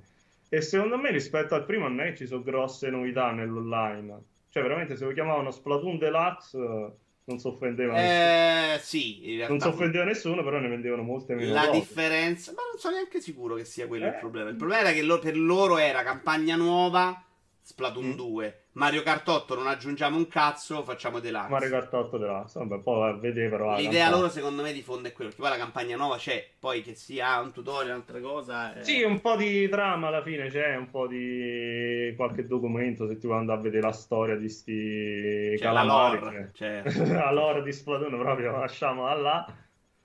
E 0.49 0.63
secondo 0.63 0.97
me 0.97 1.11
rispetto 1.11 1.55
al 1.55 1.67
primo 1.67 1.87
non 1.87 2.01
è 2.01 2.11
che 2.11 2.17
ci 2.17 2.27
sono 2.27 2.43
grosse 2.43 2.89
novità 2.89 3.31
nell'online. 3.31 4.23
Cioè 4.51 4.63
veramente 4.63 4.97
se 4.97 5.05
lo 5.05 5.13
chiamavano 5.13 5.51
Splatoon 5.51 5.99
Deluxe 5.99 6.59
non 7.25 7.39
si 7.39 7.47
offendeva 7.47 7.93
nessuno. 7.93 8.75
Eh, 8.75 8.79
sì, 8.81 9.29
in 9.33 9.37
realtà 9.37 9.53
Non 9.53 9.61
si 9.61 9.69
offendeva 9.69 10.05
nessuno, 10.05 10.43
però 10.43 10.59
ne 10.61 10.69
vendevano 10.69 11.03
molte 11.03 11.35
meno 11.35 11.53
la 11.53 11.67
copie. 11.67 11.81
differenza, 11.81 12.53
ma 12.53 12.63
non 12.71 12.81
sono 12.81 12.95
neanche 12.95 13.21
sicuro 13.21 13.55
che 13.57 13.67
sia 13.67 13.87
quello 13.87 14.07
il 14.07 14.15
Eh. 14.15 14.19
problema. 14.19 14.49
Il 14.49 14.57
problema 14.57 14.81
era 14.81 14.93
che 14.93 15.03
lo- 15.03 15.19
per 15.19 15.37
loro 15.37 15.77
era 15.77 16.03
campagna 16.03 16.57
nuova, 16.57 17.23
Splatoon 17.61 18.07
Mm. 18.07 18.13
2. 18.15 18.63
Mario 18.79 19.03
Kart 19.03 19.27
8 19.29 19.57
non 19.57 19.67
aggiungiamo 19.67 20.17
un 20.17 20.29
cazzo, 20.29 20.85
facciamo 20.85 21.19
Deluxe. 21.19 21.49
Mario 21.51 21.69
Kart 21.69 21.93
8 21.93 22.17
Deluxe, 22.17 22.59
vabbè, 22.61 22.79
poi 22.79 23.09
a 23.09 23.13
vedere 23.15 23.49
però. 23.49 23.71
la 23.73 23.77
L'idea 23.79 24.09
loro, 24.09 24.29
secondo 24.29 24.63
me, 24.63 24.73
di 24.73 24.83
fondo 24.83 25.09
è 25.09 25.13
quello. 25.13 25.31
Che 25.31 25.37
poi 25.37 25.49
la 25.51 25.57
campagna 25.57 25.97
nuova 25.97 26.17
c'è, 26.17 26.49
poi 26.61 26.81
che 26.83 26.95
sia 26.95 27.41
un 27.41 27.53
tutorial, 27.53 27.95
un'altra 27.97 28.21
cosa. 28.21 28.75
eh. 28.79 28.85
Sì, 28.85 29.03
un 29.03 29.21
po' 29.21 29.35
di 29.35 29.69
trama 29.69 30.07
alla 30.07 30.23
fine 30.23 30.49
c'è, 30.49 30.77
un 30.77 30.91
po' 30.91 31.09
di 31.09 32.13
qualche 32.17 32.47
documento 32.47 33.09
se 33.09 33.19
ti 33.19 33.27
vuoi 33.27 33.41
andare 33.41 33.59
a 33.59 33.63
vedere 33.63 33.83
la 33.83 33.93
storia 33.93 34.37
di 34.37 34.49
sti 34.49 35.57
la 35.59 35.59
calamari. 35.59 36.19
lore, 36.21 36.51
cioè. 36.55 36.83
la 37.09 37.33
lore 37.33 37.63
di 37.65 37.73
Splatoon 37.73 38.17
proprio 38.17 38.53
lasciamo 38.59 39.13
là. 39.21 39.45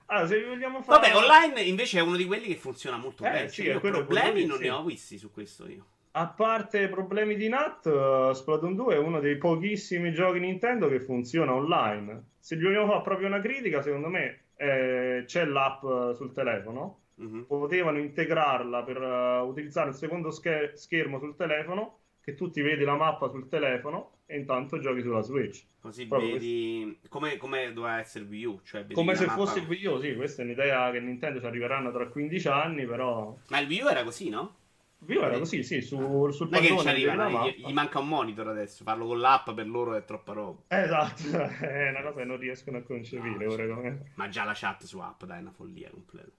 Allora, 0.06 0.26
se 0.26 0.38
vi 0.38 0.48
vogliamo 0.48 0.82
fare... 0.82 1.00
Vabbè, 1.12 1.16
online 1.24 1.62
invece 1.62 1.98
è 1.98 2.02
uno 2.02 2.16
di 2.16 2.24
quelli 2.24 2.48
che 2.48 2.56
funziona 2.56 2.96
molto 2.96 3.24
Eh, 3.24 3.30
bene. 3.30 3.48
sì, 3.48 3.62
Cioè, 3.62 3.72
io 3.74 3.80
problemi 3.80 4.44
non 4.44 4.58
dire, 4.58 4.68
ne 4.70 4.74
sì. 4.74 4.80
ho 4.80 4.84
visti 4.84 5.16
su 5.18 5.30
questo 5.32 5.68
io. 5.68 5.86
A 6.16 6.28
parte 6.28 6.88
problemi 6.88 7.34
di 7.34 7.48
NAT, 7.48 7.86
eh, 7.86 8.34
Splatoon 8.34 8.76
2 8.76 8.94
è 8.94 8.98
uno 8.98 9.18
dei 9.18 9.36
pochissimi 9.36 10.12
giochi 10.12 10.38
Nintendo 10.38 10.88
che 10.88 11.00
funziona 11.00 11.52
online. 11.54 12.34
Se 12.38 12.56
gli 12.56 12.62
vogliamo 12.62 12.86
fare 12.86 13.02
proprio 13.02 13.26
una 13.26 13.40
critica, 13.40 13.82
secondo 13.82 14.08
me 14.08 14.44
eh, 14.54 15.24
c'è 15.26 15.44
l'app 15.44 15.82
eh, 15.82 16.14
sul 16.14 16.32
telefono. 16.32 17.00
Mhm. 17.16 17.46
Potevano 17.46 17.98
integrarla 17.98 18.84
per 18.84 19.02
eh, 19.02 19.40
utilizzare 19.40 19.88
il 19.88 19.96
secondo 19.96 20.30
scher- 20.30 20.74
schermo 20.74 21.18
sul 21.18 21.34
telefono, 21.34 22.02
che 22.20 22.34
tu 22.34 22.48
ti 22.48 22.62
vedi 22.62 22.84
la 22.84 22.94
mappa 22.94 23.28
sul 23.28 23.48
telefono 23.48 24.18
e 24.26 24.38
intanto 24.38 24.78
giochi 24.78 25.02
sulla 25.02 25.20
Switch. 25.20 25.64
Così 25.80 26.06
Proprio 26.06 26.34
vedi 26.34 26.96
come, 27.08 27.36
come 27.38 27.72
doveva 27.72 27.98
essere 27.98 28.24
Wii 28.24 28.44
U. 28.44 28.60
Cioè 28.62 28.86
Come 28.92 29.16
se 29.16 29.26
mappa- 29.26 29.44
fosse 29.44 29.58
il 29.58 29.66
Wii 29.66 29.86
U, 29.86 29.98
sì, 29.98 30.14
questa 30.14 30.42
è 30.42 30.44
un'idea 30.44 30.92
che 30.92 31.00
Nintendo 31.00 31.40
ci 31.40 31.46
arriveranno 31.46 31.90
tra 31.90 32.06
15 32.06 32.46
anni, 32.46 32.86
però... 32.86 33.36
Ma 33.48 33.58
il 33.58 33.66
Wii 33.66 33.80
U 33.80 33.88
era 33.88 34.04
così, 34.04 34.28
no? 34.28 34.62
Era 35.06 35.38
così, 35.38 35.62
sì, 35.62 35.80
su, 35.80 36.30
sul 36.30 36.48
Non 36.48 36.60
è 36.60 36.62
che 36.62 36.68
non 36.72 36.78
ci 36.78 36.84
padrone 36.84 36.90
arriva, 36.90 37.28
no? 37.28 37.46
gli, 37.48 37.64
gli 37.66 37.72
manca 37.72 37.98
un 37.98 38.08
monitor 38.08 38.48
adesso. 38.48 38.84
Farlo 38.84 39.06
con 39.06 39.20
l'app 39.20 39.50
per 39.50 39.66
loro 39.68 39.94
è 39.94 40.04
troppa 40.04 40.32
roba. 40.32 40.60
Esatto, 40.68 41.22
è 41.64 41.88
una 41.90 42.02
cosa 42.02 42.16
che 42.18 42.24
non 42.24 42.36
riescono 42.38 42.78
a 42.78 42.82
concepire 42.82 43.44
No, 43.46 43.52
ora 43.52 43.66
come... 43.74 44.10
Ma 44.14 44.28
già 44.28 44.44
la 44.44 44.52
chat 44.54 44.84
su 44.84 44.98
app, 44.98 45.24
dai, 45.24 45.38
è 45.38 45.40
una 45.40 45.52
follia 45.52 45.90
completa. 45.90 46.30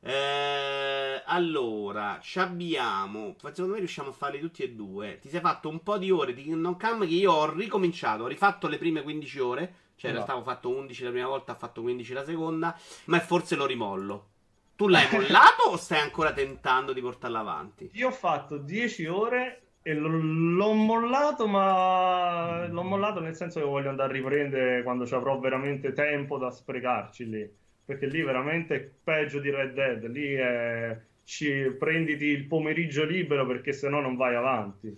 Eh, 0.00 1.22
allora, 1.26 2.18
ci 2.22 2.38
abbiamo. 2.38 3.34
Secondo 3.38 3.72
me 3.72 3.78
riusciamo 3.78 4.10
a 4.10 4.12
farli 4.12 4.38
tutti 4.38 4.62
e 4.62 4.70
due. 4.72 5.18
Ti 5.20 5.28
sei 5.28 5.40
fatto 5.40 5.68
un 5.68 5.82
po' 5.82 5.98
di 5.98 6.10
ore 6.10 6.32
di 6.32 6.42
Kingdom 6.44 6.78
Come 6.78 7.06
che 7.06 7.14
io 7.14 7.32
ho 7.32 7.52
ricominciato. 7.52 8.22
Ho 8.24 8.28
rifatto 8.28 8.68
le 8.68 8.78
prime 8.78 9.02
15 9.02 9.38
ore. 9.40 9.74
Cioè, 9.96 10.10
in 10.10 10.16
No. 10.16 10.24
realtà 10.24 10.36
ho 10.36 10.44
fatto 10.44 10.68
11 10.68 11.04
la 11.04 11.10
prima 11.10 11.26
volta, 11.26 11.52
ho 11.52 11.56
fatto 11.56 11.82
15 11.82 12.12
la 12.12 12.24
seconda. 12.24 12.78
Ma 13.06 13.18
forse 13.20 13.56
lo 13.56 13.66
rimollo. 13.66 14.28
Tu 14.76 14.88
l'hai 14.88 15.08
mollato 15.10 15.70
o 15.70 15.76
stai 15.76 16.00
ancora 16.00 16.32
tentando 16.32 16.92
di 16.92 17.00
portarla 17.00 17.38
avanti? 17.40 17.90
Io 17.94 18.08
ho 18.08 18.12
fatto 18.12 18.58
10 18.58 19.06
ore 19.06 19.62
e 19.82 19.94
l- 19.94 20.54
l'ho 20.54 20.72
mollato, 20.72 21.46
ma 21.46 22.66
l'ho 22.68 22.82
mollato 22.82 23.20
nel 23.20 23.34
senso 23.34 23.60
che 23.60 23.66
voglio 23.66 23.88
andare 23.88 24.10
a 24.10 24.12
riprendere 24.12 24.82
quando 24.82 25.06
ci 25.06 25.14
avrò 25.14 25.38
veramente 25.38 25.92
tempo 25.92 26.36
da 26.38 26.50
sprecarci 26.50 27.28
lì. 27.28 27.50
Perché 27.86 28.06
lì 28.06 28.22
veramente 28.22 28.74
è 28.74 28.80
peggio 28.80 29.38
di 29.40 29.50
Red 29.50 29.72
Dead. 29.72 30.06
Lì 30.08 30.34
è... 30.34 31.00
ci... 31.24 31.74
prenditi 31.78 32.24
il 32.26 32.44
pomeriggio 32.46 33.04
libero 33.04 33.46
perché 33.46 33.72
sennò 33.72 34.00
non 34.00 34.16
vai 34.16 34.34
avanti. 34.34 34.94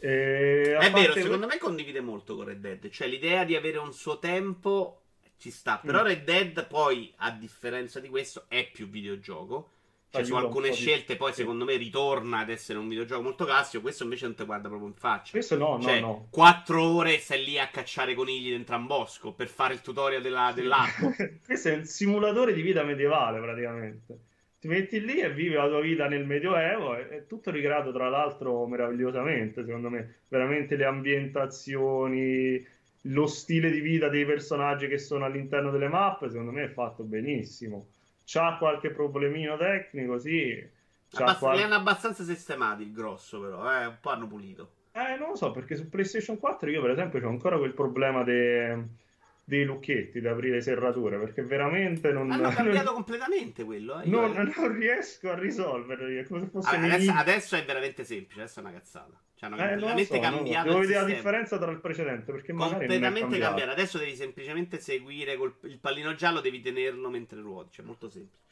E 0.00 0.74
È 0.78 0.90
vero, 0.90 0.90
parte- 0.90 1.22
secondo 1.22 1.46
me 1.46 1.58
condivide 1.58 2.00
molto 2.00 2.34
con 2.34 2.46
Red 2.46 2.60
Dead. 2.60 2.88
Cioè, 2.88 3.06
l'idea 3.08 3.44
di 3.44 3.54
avere 3.56 3.78
un 3.78 3.92
suo 3.92 4.18
tempo 4.18 5.02
ci 5.38 5.50
sta. 5.50 5.80
Però 5.82 6.02
Mm. 6.02 6.04
Red 6.06 6.24
Dead, 6.24 6.66
poi, 6.66 7.12
a 7.18 7.30
differenza 7.30 8.00
di 8.00 8.08
questo, 8.08 8.44
è 8.48 8.68
più 8.70 8.88
videogioco. 8.88 9.70
Cioè, 10.10 10.24
su 10.24 10.32
Aiuta 10.32 10.46
alcune 10.48 10.68
po' 10.70 10.74
di- 10.74 10.80
scelte, 10.80 11.16
poi, 11.16 11.32
sì. 11.32 11.40
secondo 11.40 11.64
me, 11.66 11.76
ritorna 11.76 12.38
ad 12.38 12.48
essere 12.48 12.78
un 12.78 12.88
videogioco 12.88 13.20
molto 13.22 13.44
classico. 13.44 13.82
Questo 13.82 14.04
invece 14.04 14.24
non 14.24 14.34
ti 14.34 14.44
guarda 14.44 14.68
proprio 14.68 14.88
in 14.88 14.94
faccia. 14.94 15.32
Questo 15.32 15.56
no, 15.58 15.78
Cioè, 15.82 16.00
no, 16.00 16.06
no. 16.06 16.26
quattro 16.30 16.82
ore 16.82 17.18
stai 17.18 17.44
lì 17.44 17.58
a 17.58 17.68
cacciare 17.68 18.14
conigli 18.14 18.50
dentro 18.50 18.76
un 18.76 18.86
bosco 18.86 19.32
per 19.34 19.48
fare 19.48 19.74
il 19.74 19.82
tutorial 19.82 20.22
della, 20.22 20.52
dell'acqua. 20.54 21.10
Questo 21.44 21.68
è 21.68 21.74
un 21.76 21.84
simulatore 21.84 22.54
di 22.54 22.62
vita 22.62 22.82
medievale 22.84 23.38
praticamente. 23.40 24.18
Ti 24.58 24.66
metti 24.66 25.00
lì 25.04 25.20
e 25.20 25.30
vivi 25.32 25.54
la 25.54 25.68
tua 25.68 25.80
vita 25.80 26.08
nel 26.08 26.24
Medioevo, 26.26 26.96
è 26.96 27.26
tutto 27.28 27.50
ricreato 27.52 27.92
tra 27.92 28.08
l'altro 28.08 28.66
meravigliosamente, 28.66 29.62
secondo 29.64 29.88
me. 29.90 30.22
Veramente 30.28 30.74
le 30.74 30.84
ambientazioni, 30.86 32.66
lo 33.02 33.26
stile 33.26 33.70
di 33.70 33.80
vita 33.80 34.08
dei 34.08 34.24
personaggi 34.24 34.88
che 34.88 34.98
sono 34.98 35.24
all'interno 35.24 35.70
delle 35.70 35.88
mappe, 35.88 36.28
secondo 36.28 36.52
me 36.52 36.64
è 36.64 36.68
fatto 36.68 37.02
benissimo. 37.02 37.88
C'ha 38.24 38.56
qualche 38.58 38.90
problemino 38.90 39.56
tecnico, 39.56 40.18
sì, 40.18 40.76
Abbast- 41.12 41.38
qual... 41.38 41.56
Li 41.56 41.62
hanno 41.62 41.74
abbastanza 41.74 42.22
sistemati 42.22 42.82
il 42.82 42.92
grosso, 42.92 43.40
però, 43.40 43.80
eh, 43.80 43.86
un 43.86 43.98
po' 44.00 44.10
hanno 44.10 44.26
pulito. 44.26 44.72
Eh, 44.92 45.16
non 45.16 45.30
lo 45.30 45.36
so, 45.36 45.50
perché 45.50 45.76
su 45.76 45.88
PlayStation 45.88 46.38
4 46.38 46.70
io, 46.70 46.80
per 46.80 46.90
esempio, 46.90 47.24
ho 47.24 47.30
ancora 47.30 47.58
quel 47.58 47.72
problema 47.72 48.22
de... 48.24 49.06
dei 49.48 49.64
lucchetti 49.64 50.20
da 50.20 50.32
aprire 50.32 50.60
serrature, 50.60 51.18
perché 51.18 51.42
veramente 51.42 52.12
non... 52.12 52.30
Hanno 52.30 52.50
cambiato 52.52 52.92
completamente 52.92 53.64
quello, 53.64 53.98
eh. 53.98 54.06
non, 54.06 54.30
non, 54.32 54.76
riesco 54.76 55.30
a. 55.30 55.36
Allora, 55.36 56.94
adesso, 56.94 57.12
adesso, 57.12 57.56
è 57.56 57.64
veramente 57.64 58.04
semplice, 58.04 58.42
adesso 58.42 58.58
è 58.58 58.62
una 58.62 58.72
cazzata. 58.72 59.18
Cioè, 59.34 59.48
hanno 59.48 59.56
eh, 59.56 59.68
completamente 59.68 60.14
so, 60.14 60.20
cambiato. 60.20 60.68
Devo 60.68 60.80
vedere 60.80 61.00
la 61.00 61.06
differenza 61.06 61.58
tra 61.58 61.70
il 61.70 61.80
precedente. 61.80 62.30
Perché 62.30 62.52
completamente 62.52 63.38
cambiato. 63.38 63.70
Adesso 63.70 63.96
devi 63.96 64.16
semplicemente 64.16 64.80
seguire 64.80 65.36
col... 65.36 65.54
il 65.62 65.78
pallino 65.78 66.14
giallo, 66.14 66.40
devi 66.40 66.60
tenerlo 66.60 67.08
mentre 67.08 67.40
ruoti. 67.40 67.76
Cioè, 67.76 67.86
molto 67.86 68.10
semplice. 68.10 68.42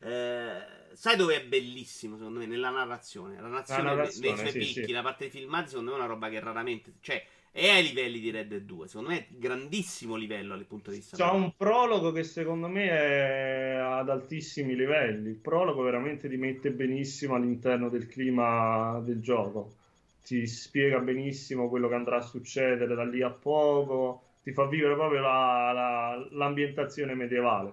Eh, 0.00 0.62
sai 0.92 1.16
dove 1.16 1.36
è 1.36 1.44
bellissimo 1.46 2.16
secondo 2.18 2.40
me? 2.40 2.46
Nella 2.46 2.68
narrazione. 2.68 3.36
La 3.36 3.48
narrazione, 3.48 3.82
la 3.84 3.94
narrazione 3.94 4.28
nei 4.28 4.36
suoi 4.36 4.50
sì, 4.50 4.58
picchi, 4.58 4.86
sì. 4.86 4.92
la 4.92 5.02
parte 5.02 5.30
dei 5.30 5.30
filmati, 5.30 5.68
secondo 5.68 5.92
me 5.92 5.96
è 5.96 6.00
una 6.00 6.08
roba 6.08 6.28
che 6.28 6.40
raramente. 6.40 6.92
Cioè, 7.00 7.24
è 7.52 7.68
ai 7.68 7.82
livelli 7.82 8.18
di 8.18 8.30
Red 8.30 8.48
Dead 8.48 8.62
2. 8.62 8.88
Secondo 8.88 9.10
me 9.10 9.18
è 9.18 9.26
grandissimo 9.28 10.16
livello 10.16 10.56
dal 10.56 10.64
punto 10.64 10.90
di 10.90 10.96
vista. 10.96 11.18
C'ha 11.18 11.32
un 11.32 11.52
prologo 11.54 12.10
che 12.10 12.24
secondo 12.24 12.66
me 12.66 12.88
è 12.88 13.74
ad 13.74 14.08
altissimi 14.08 14.74
livelli. 14.74 15.28
Il 15.28 15.36
prologo 15.36 15.82
veramente 15.82 16.30
ti 16.30 16.36
mette 16.36 16.70
benissimo 16.70 17.34
all'interno 17.34 17.90
del 17.90 18.06
clima 18.06 19.00
del 19.04 19.20
gioco. 19.20 19.74
Ti 20.24 20.46
spiega 20.46 20.98
benissimo 21.00 21.68
quello 21.68 21.88
che 21.88 21.94
andrà 21.94 22.16
a 22.16 22.22
succedere 22.22 22.94
da 22.94 23.04
lì 23.04 23.20
a 23.20 23.30
poco. 23.30 24.22
Ti 24.42 24.52
fa 24.52 24.66
vivere 24.66 24.94
proprio 24.94 25.20
la, 25.20 25.72
la, 25.72 26.28
l'ambientazione 26.30 27.14
medievale. 27.14 27.72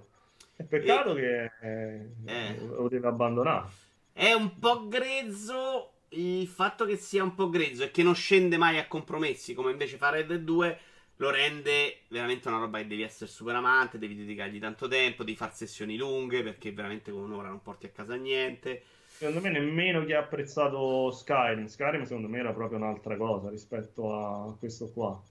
È 0.58 0.64
peccato 0.64 1.16
e... 1.16 1.22
che 1.22 1.52
eh, 1.62 2.10
eh. 2.26 2.60
lo 2.60 2.90
deve 2.90 3.08
abbandonare. 3.08 3.68
È 4.12 4.34
un 4.34 4.60
po' 4.60 4.90
grezzo 4.90 5.94
il 6.10 6.48
fatto 6.48 6.86
che 6.86 6.98
sia 6.98 7.24
un 7.24 7.36
po' 7.36 7.50
grezzo 7.50 7.84
e 7.84 7.92
che 7.92 8.04
non 8.04 8.16
scende 8.16 8.58
mai 8.58 8.78
a 8.80 8.88
compromessi, 8.88 9.54
come 9.54 9.72
invece 9.72 9.98
fa 9.98 10.10
Red 10.10 10.28
Dead 10.28 10.42
2, 10.42 10.80
lo 11.18 11.30
rende 11.30 12.00
veramente 12.08 12.48
una 12.48 12.60
roba 12.60 12.78
che 12.78 12.88
devi 12.88 13.02
essere 13.02 13.30
super 13.30 13.54
amante, 13.56 14.00
devi 14.00 14.16
dedicargli 14.16 14.60
tanto 14.60 14.88
tempo, 14.88 15.24
devi 15.24 15.38
fare 15.38 15.52
sessioni 15.54 15.98
lunghe 15.98 16.44
perché 16.44 16.72
veramente 16.72 17.12
con 17.12 17.24
un'ora 17.24 17.50
non 17.50 17.62
porti 17.62 17.88
a 17.88 17.90
casa 17.90 18.16
niente. 18.16 18.84
Secondo 19.06 19.42
me 19.42 19.50
nemmeno 19.50 20.06
chi 20.06 20.14
ha 20.14 20.20
apprezzato 20.20 21.12
Skyrim. 21.12 21.66
Skyrim 21.66 22.04
secondo 22.04 22.30
me 22.30 22.40
era 22.40 22.54
proprio 22.54 22.78
un'altra 22.78 23.18
cosa 23.18 23.50
rispetto 23.50 24.14
a 24.14 24.56
questo 24.58 24.90
qua. 24.92 25.22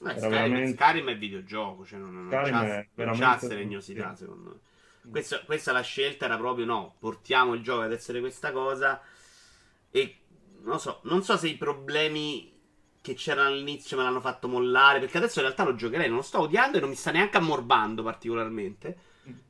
Eh, 0.00 0.10
Skyrim, 0.10 0.28
veramente... 0.28 0.72
Skyrim, 0.72 1.08
è 1.08 1.16
videogioco, 1.16 1.86
cioè 1.86 2.00
non, 2.00 2.14
non 2.14 2.26
Skyrim 2.26 2.50
c'ha, 2.50 2.78
è 2.78 2.88
veramente... 2.94 3.64
non 3.64 3.80
sì. 3.80 3.94
secondo 4.14 4.50
me. 4.50 5.10
Questa, 5.10 5.40
questa 5.44 5.70
la 5.70 5.82
scelta 5.82 6.24
era 6.24 6.36
proprio 6.36 6.64
no, 6.64 6.96
portiamo 6.98 7.54
il 7.54 7.62
gioco 7.62 7.82
ad 7.82 7.92
essere 7.92 8.18
questa 8.18 8.50
cosa 8.50 9.00
e 9.90 10.16
non 10.62 10.78
so, 10.78 11.00
non 11.04 11.22
so 11.22 11.36
se 11.36 11.48
i 11.48 11.56
problemi 11.56 12.56
che 13.00 13.14
c'erano 13.14 13.48
all'inizio 13.48 13.96
me 13.96 14.02
l'hanno 14.02 14.20
fatto 14.20 14.48
mollare, 14.48 14.98
perché 15.00 15.18
adesso 15.18 15.38
in 15.38 15.46
realtà 15.46 15.64
lo 15.64 15.74
giocherei, 15.74 16.08
non 16.08 16.16
lo 16.16 16.22
sto 16.22 16.40
odiando 16.40 16.76
e 16.76 16.80
non 16.80 16.90
mi 16.90 16.96
sta 16.96 17.10
neanche 17.10 17.38
ammorbando 17.38 18.02
particolarmente. 18.02 18.98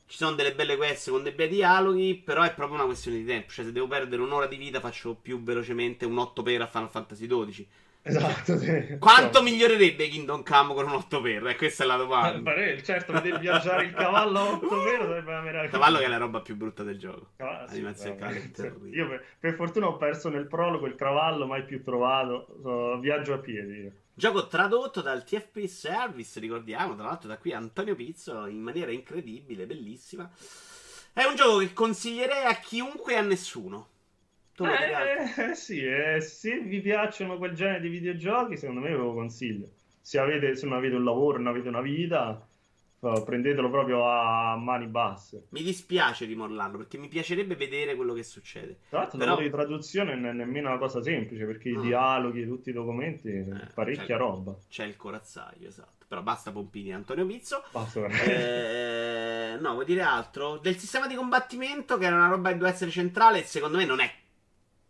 Ci 0.07 0.17
sono 0.17 0.35
delle 0.35 0.55
belle 0.55 0.77
quest 0.77 1.11
con 1.11 1.23
dei 1.23 1.33
bei 1.33 1.49
dialoghi, 1.49 2.15
però 2.15 2.43
è 2.43 2.55
proprio 2.55 2.77
una 2.77 2.87
questione 2.87 3.19
di 3.19 3.27
tempo. 3.27 3.51
Cioè, 3.51 3.67
se 3.67 3.73
devo 3.73 3.87
perdere 3.87 4.23
un'ora 4.23 4.47
di 4.47 4.57
vita, 4.57 4.81
faccio 4.81 5.15
più 5.15 5.43
velocemente 5.43 6.07
un 6.07 6.17
8 6.17 6.43
per 6.43 6.63
a 6.63 6.67
Final 6.67 6.89
Fantasy 6.89 7.27
XII. 7.27 7.69
Esatto, 8.09 8.57
sì. 8.57 8.97
Quanto 8.99 9.43
migliorerebbe 9.43 10.09
Kingdom 10.09 10.43
Come 10.43 10.75
con 10.75 10.87
un 10.87 10.95
8 10.95 11.21
per? 11.21 11.47
E 11.47 11.57
questa 11.57 11.85
è 11.85 11.87
la 11.87 11.97
domanda. 11.97 12.55
Eh, 12.55 12.83
certo, 12.83 13.13
vedere 13.13 13.39
viaggiare 13.39 13.85
il 13.85 13.93
cavallo 13.93 14.39
a 14.39 14.53
8 14.53 14.69
per 14.69 15.01
sarebbe 15.01 15.31
una 15.31 15.41
meraviglia. 15.41 15.65
Il 15.65 15.71
cavallo 15.71 15.99
che 15.99 16.05
è 16.05 16.09
la 16.09 16.17
roba 16.17 16.41
più 16.41 16.57
brutta 16.57 16.83
del 16.83 16.99
gioco. 16.99 17.33
Ah, 17.37 17.67
sì, 17.69 17.81
io 17.81 19.09
per, 19.09 19.25
per, 19.39 19.55
fortuna 19.55 19.89
ho 19.89 19.97
perso 19.97 20.31
nel 20.31 20.47
prologo 20.47 20.87
il 20.87 20.95
cavallo 20.95 21.47
mai 21.47 21.65
più 21.65 21.83
trovato. 21.83 22.59
So, 22.63 22.99
viaggio 22.99 23.35
a 23.35 23.39
piedi. 23.39 23.93
Gioco 24.15 24.49
tradotto 24.49 25.01
dal 25.01 25.23
TFP 25.23 25.67
Service, 25.67 26.41
ricordiamo, 26.41 26.97
tra 26.97 27.05
l'altro 27.05 27.29
da 27.29 27.39
qui 27.39 27.53
Antonio 27.53 27.95
Pizzo 27.95 28.47
in 28.47 28.61
maniera 28.61 28.91
incredibile, 28.91 29.67
bellissima. 29.67 30.29
È 31.13 31.25
un 31.25 31.37
gioco 31.37 31.59
che 31.59 31.73
consiglierei 31.73 32.45
a 32.45 32.55
chiunque 32.55 33.13
e 33.13 33.17
a 33.17 33.23
nessuno. 33.23 33.89
Tu 34.59 34.65
lo 34.65 34.73
eh, 34.73 35.51
eh, 35.51 35.55
sì, 35.55 35.85
eh, 35.85 36.21
se 36.21 36.59
vi 36.59 36.81
piacciono 36.81 37.39
quel 37.39 37.55
genere 37.55 37.81
di 37.81 37.89
videogiochi, 37.89 38.57
secondo 38.57 38.81
me 38.81 38.91
ve 38.91 38.97
lo 38.97 39.15
consiglio. 39.15 39.69
Se, 40.01 40.19
avete, 40.19 40.57
se 40.57 40.67
non 40.67 40.79
avete 40.79 40.97
un 40.97 41.05
lavoro, 41.05 41.39
non 41.39 41.47
avete 41.47 41.69
una 41.69 41.81
vita, 41.81 42.45
prendetelo 42.99 43.71
proprio 43.71 44.05
a 44.05 44.57
mani 44.57 44.89
basse. 44.89 45.47
Mi 45.51 45.63
dispiace 45.63 46.25
rimollarlo 46.25 46.77
perché 46.77 46.99
mi 46.99 47.07
piacerebbe 47.07 47.55
vedere 47.55 47.95
quello 47.95 48.15
che 48.15 48.25
succede. 48.25 48.81
Tra 48.89 48.99
l'altro, 48.99 49.19
Però... 49.19 49.37
di 49.39 49.49
traduzione 49.49 50.17
non 50.17 50.25
è 50.25 50.33
nemmeno 50.33 50.71
una 50.71 50.79
cosa 50.79 51.01
semplice 51.01 51.45
perché 51.45 51.71
no. 51.71 51.81
i 51.81 51.87
dialoghi, 51.87 52.45
tutti 52.45 52.71
i 52.71 52.73
documenti, 52.73 53.29
eh, 53.29 53.69
parecchia 53.73 54.07
c'è, 54.07 54.17
roba. 54.17 54.57
C'è 54.69 54.87
il 54.87 54.97
corazzaio, 54.97 55.69
esatto. 55.69 56.05
Però 56.09 56.21
basta 56.21 56.51
Pompini 56.51 56.93
Antonio 56.93 57.25
Pizzo. 57.27 57.63
Basta 57.71 58.07
eh, 58.07 59.57
no, 59.61 59.75
vuoi 59.75 59.85
dire 59.85 60.03
altro? 60.03 60.59
Del 60.59 60.79
sistema 60.79 61.07
di 61.07 61.15
combattimento, 61.15 61.97
che 61.97 62.07
era 62.07 62.17
una 62.17 62.27
roba 62.27 62.49
che 62.49 62.57
doveva 62.57 62.75
essere 62.75 62.91
centrale, 62.91 63.45
secondo 63.45 63.77
me 63.77 63.85
non 63.85 64.01
è 64.01 64.11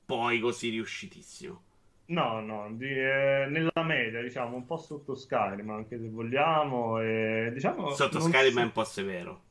poi 0.08 0.40
così 0.40 0.70
riuscitissimo. 0.70 1.62
No, 2.06 2.40
no, 2.40 2.68
di, 2.70 2.88
eh, 2.88 3.46
nella 3.50 3.82
media, 3.84 4.22
diciamo, 4.22 4.56
un 4.56 4.64
po' 4.64 4.78
sotto 4.78 5.14
Skyrim, 5.14 5.68
anche 5.68 5.98
se 5.98 6.08
vogliamo. 6.08 6.98
E, 6.98 7.50
diciamo, 7.52 7.90
sotto 7.90 8.18
Skyrim 8.18 8.54
so... 8.54 8.60
è 8.60 8.62
un 8.62 8.72
po' 8.72 8.84
severo, 8.84 9.42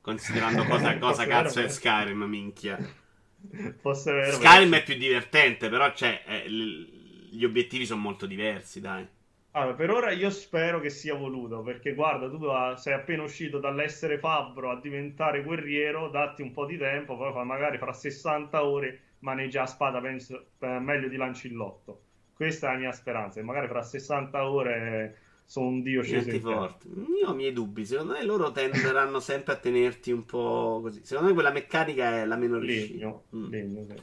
considerando 0.00 0.62
cosa, 0.70 0.96
cosa 0.98 1.26
cazzo 1.26 1.60
è 1.60 1.68
Skyrim, 1.68 2.22
minchia. 2.22 2.78
Fosse 3.80 4.12
vero. 4.12 4.36
Skyrim 4.36 4.70
perché... 4.70 4.84
è 4.84 4.84
più 4.84 4.94
divertente, 5.04 5.68
però 5.68 5.92
cioè, 5.92 6.22
eh, 6.24 6.48
gli 6.48 7.44
obiettivi 7.44 7.84
sono 7.84 8.00
molto 8.00 8.26
diversi, 8.26 8.80
dai. 8.80 9.04
Allora, 9.50 9.74
per 9.74 9.90
ora 9.90 10.12
io 10.12 10.30
spero 10.30 10.78
che 10.78 10.90
sia 10.90 11.16
voluto, 11.16 11.62
perché 11.62 11.92
guarda, 11.92 12.30
tu 12.30 12.38
sei 12.76 12.92
appena 12.92 13.24
uscito 13.24 13.58
dall'essere 13.58 14.18
fabbro 14.18 14.70
a 14.70 14.78
diventare 14.80 15.42
guerriero, 15.42 16.08
datti 16.08 16.42
un 16.42 16.52
po' 16.52 16.66
di 16.66 16.78
tempo, 16.78 17.16
poi 17.16 17.44
magari 17.44 17.78
fra 17.78 17.92
60 17.92 18.64
ore 18.64 19.00
maneggia 19.24 19.60
la 19.60 19.66
spada 19.66 20.00
penso, 20.00 20.50
meglio 20.58 21.08
di 21.08 21.16
Lancillotto. 21.16 22.02
Questa 22.34 22.68
è 22.68 22.72
la 22.72 22.78
mia 22.78 22.92
speranza. 22.92 23.40
E 23.40 23.42
magari 23.42 23.66
fra 23.66 23.82
60 23.82 24.48
ore 24.48 25.18
sono 25.46 25.68
un 25.68 25.82
dio 25.82 26.02
sceso 26.02 26.30
in 26.30 26.40
forte. 26.40 26.88
Io 26.88 27.28
ho 27.28 27.32
i 27.32 27.36
miei 27.36 27.52
dubbi. 27.52 27.86
Secondo 27.86 28.12
me 28.12 28.24
loro 28.24 28.52
tenderanno 28.52 29.20
sempre 29.20 29.54
a 29.54 29.56
tenerti 29.56 30.12
un 30.12 30.24
po' 30.24 30.80
così. 30.82 31.04
Secondo 31.04 31.28
me 31.28 31.34
quella 31.34 31.52
meccanica 31.52 32.20
è 32.20 32.26
la 32.26 32.36
meno 32.36 32.58
riuscita. 32.58 33.18
Mm. 33.34 33.48
legno 33.48 33.84
sì. 33.84 33.94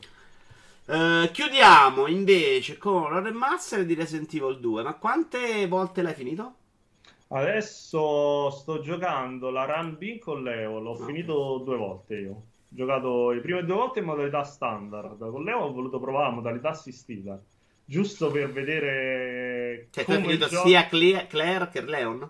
Uh, 0.84 1.32
chiudiamo 1.32 2.08
invece 2.08 2.78
con 2.78 3.14
la 3.14 3.22
remaster 3.22 3.86
di 3.86 3.94
Resident 3.94 4.34
Evil 4.34 4.60
2. 4.60 4.84
Ma 4.84 4.96
quante 4.96 5.68
volte 5.68 6.02
l'hai 6.02 6.14
finito? 6.16 6.56
Adesso 7.28 8.50
sto 8.50 8.80
giocando 8.82 9.52
la 9.52 9.66
Run 9.66 9.98
B 9.98 10.18
con 10.18 10.42
Leo. 10.42 10.80
L'ho 10.80 10.92
okay. 10.92 11.06
finito 11.06 11.62
due 11.64 11.78
volte 11.78 12.16
io 12.16 12.44
giocato 12.74 13.32
le 13.32 13.42
prime 13.42 13.66
due 13.66 13.76
volte 13.76 14.00
in 14.00 14.06
modalità 14.06 14.44
standard. 14.44 15.18
Con 15.30 15.44
Leo 15.44 15.60
ho 15.60 15.74
voluto 15.74 16.00
provare 16.00 16.30
la 16.30 16.36
modalità 16.36 16.70
assistita, 16.70 17.40
giusto 17.84 18.32
per 18.32 18.52
vedere. 18.52 19.88
Cioè, 19.92 20.06
tu 20.06 20.12
hai 20.12 20.22
finito 20.22 20.48
gioco... 20.48 20.68
sia 20.68 20.88
Claire, 20.88 21.28
Claire 21.28 21.70
che 21.70 21.82
Leon? 21.82 22.30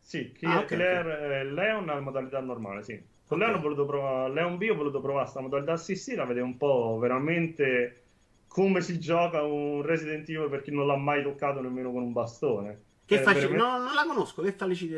Sì, 0.00 0.32
ah, 0.42 0.56
okay, 0.56 0.66
Claire 0.66 1.12
okay. 1.12 1.40
e 1.40 1.44
Leon 1.44 1.92
in 1.96 2.02
modalità 2.02 2.40
normale, 2.40 2.82
sì. 2.82 3.00
Con 3.26 3.36
okay. 3.36 3.48
Leon 3.48 3.58
ho 3.58 3.62
voluto 3.62 3.86
provare, 3.86 4.32
Leon 4.32 4.56
B 4.56 4.68
ho 4.70 4.74
voluto 4.74 5.00
provare 5.00 5.24
questa 5.24 5.40
modalità 5.40 5.72
assistita, 5.72 6.24
vedere 6.24 6.44
un 6.44 6.56
po' 6.56 6.98
veramente 6.98 8.02
come 8.48 8.80
si 8.80 8.98
gioca 8.98 9.42
un 9.42 9.82
Resident 9.82 10.28
Evil 10.28 10.48
per 10.48 10.62
chi 10.62 10.72
non 10.72 10.86
l'ha 10.86 10.96
mai 10.96 11.22
toccato 11.22 11.60
nemmeno 11.60 11.92
con 11.92 12.02
un 12.02 12.12
bastone. 12.12 12.80
Che 13.04 13.18
facil- 13.18 13.48
veramente... 13.48 13.78
no, 13.78 13.84
non 13.84 13.94
la 13.94 14.04
conosco, 14.04 14.42
che 14.42 14.52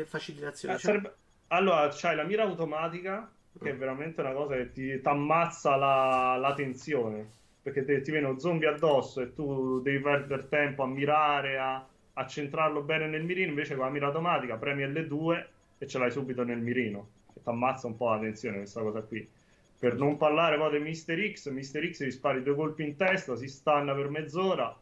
facilitazione? 0.05 0.75
Eh, 0.75 0.79
sarebbe... 0.79 1.13
Allora, 1.47 1.89
c'hai 1.91 2.15
la 2.15 2.23
mira 2.23 2.43
automatica 2.43 3.29
che 3.59 3.69
è 3.69 3.75
veramente 3.75 4.21
una 4.21 4.33
cosa 4.33 4.55
che 4.55 4.71
ti 4.71 4.99
ammazza 5.03 5.75
la, 5.75 6.37
la 6.37 6.53
tensione 6.53 7.39
perché 7.61 7.85
te, 7.85 8.01
ti 8.01 8.11
viene 8.11 8.27
un 8.27 8.39
zombie 8.39 8.67
addosso 8.67 9.21
e 9.21 9.33
tu 9.33 9.81
devi 9.81 9.99
perdere 9.99 10.47
tempo 10.49 10.83
a 10.83 10.87
mirare, 10.87 11.57
a, 11.59 11.85
a 12.13 12.27
centrarlo 12.27 12.81
bene 12.81 13.07
nel 13.07 13.23
mirino, 13.23 13.49
invece 13.49 13.75
con 13.75 13.85
la 13.85 13.91
mira 13.91 14.07
automatica 14.07 14.55
premi 14.55 14.83
L2 14.83 15.45
e 15.77 15.87
ce 15.87 15.99
l'hai 15.99 16.11
subito 16.11 16.43
nel 16.43 16.59
mirino, 16.59 17.07
e 17.35 17.41
ti 17.41 17.49
ammazza 17.49 17.87
un 17.87 17.97
po' 17.97 18.09
la 18.09 18.19
tensione 18.19 18.57
questa 18.57 18.81
cosa 18.81 19.01
qui. 19.01 19.27
Per 19.77 19.95
non 19.95 20.17
parlare 20.17 20.57
poi 20.57 20.71
di 20.71 20.79
Mister 20.79 21.17
X, 21.33 21.49
Mister 21.49 21.87
X 21.91 22.03
gli 22.03 22.11
spari 22.11 22.43
due 22.43 22.55
colpi 22.55 22.83
in 22.83 22.95
testa, 22.95 23.35
si 23.35 23.47
stanna 23.47 23.93
per 23.93 24.09
mezz'ora. 24.09 24.75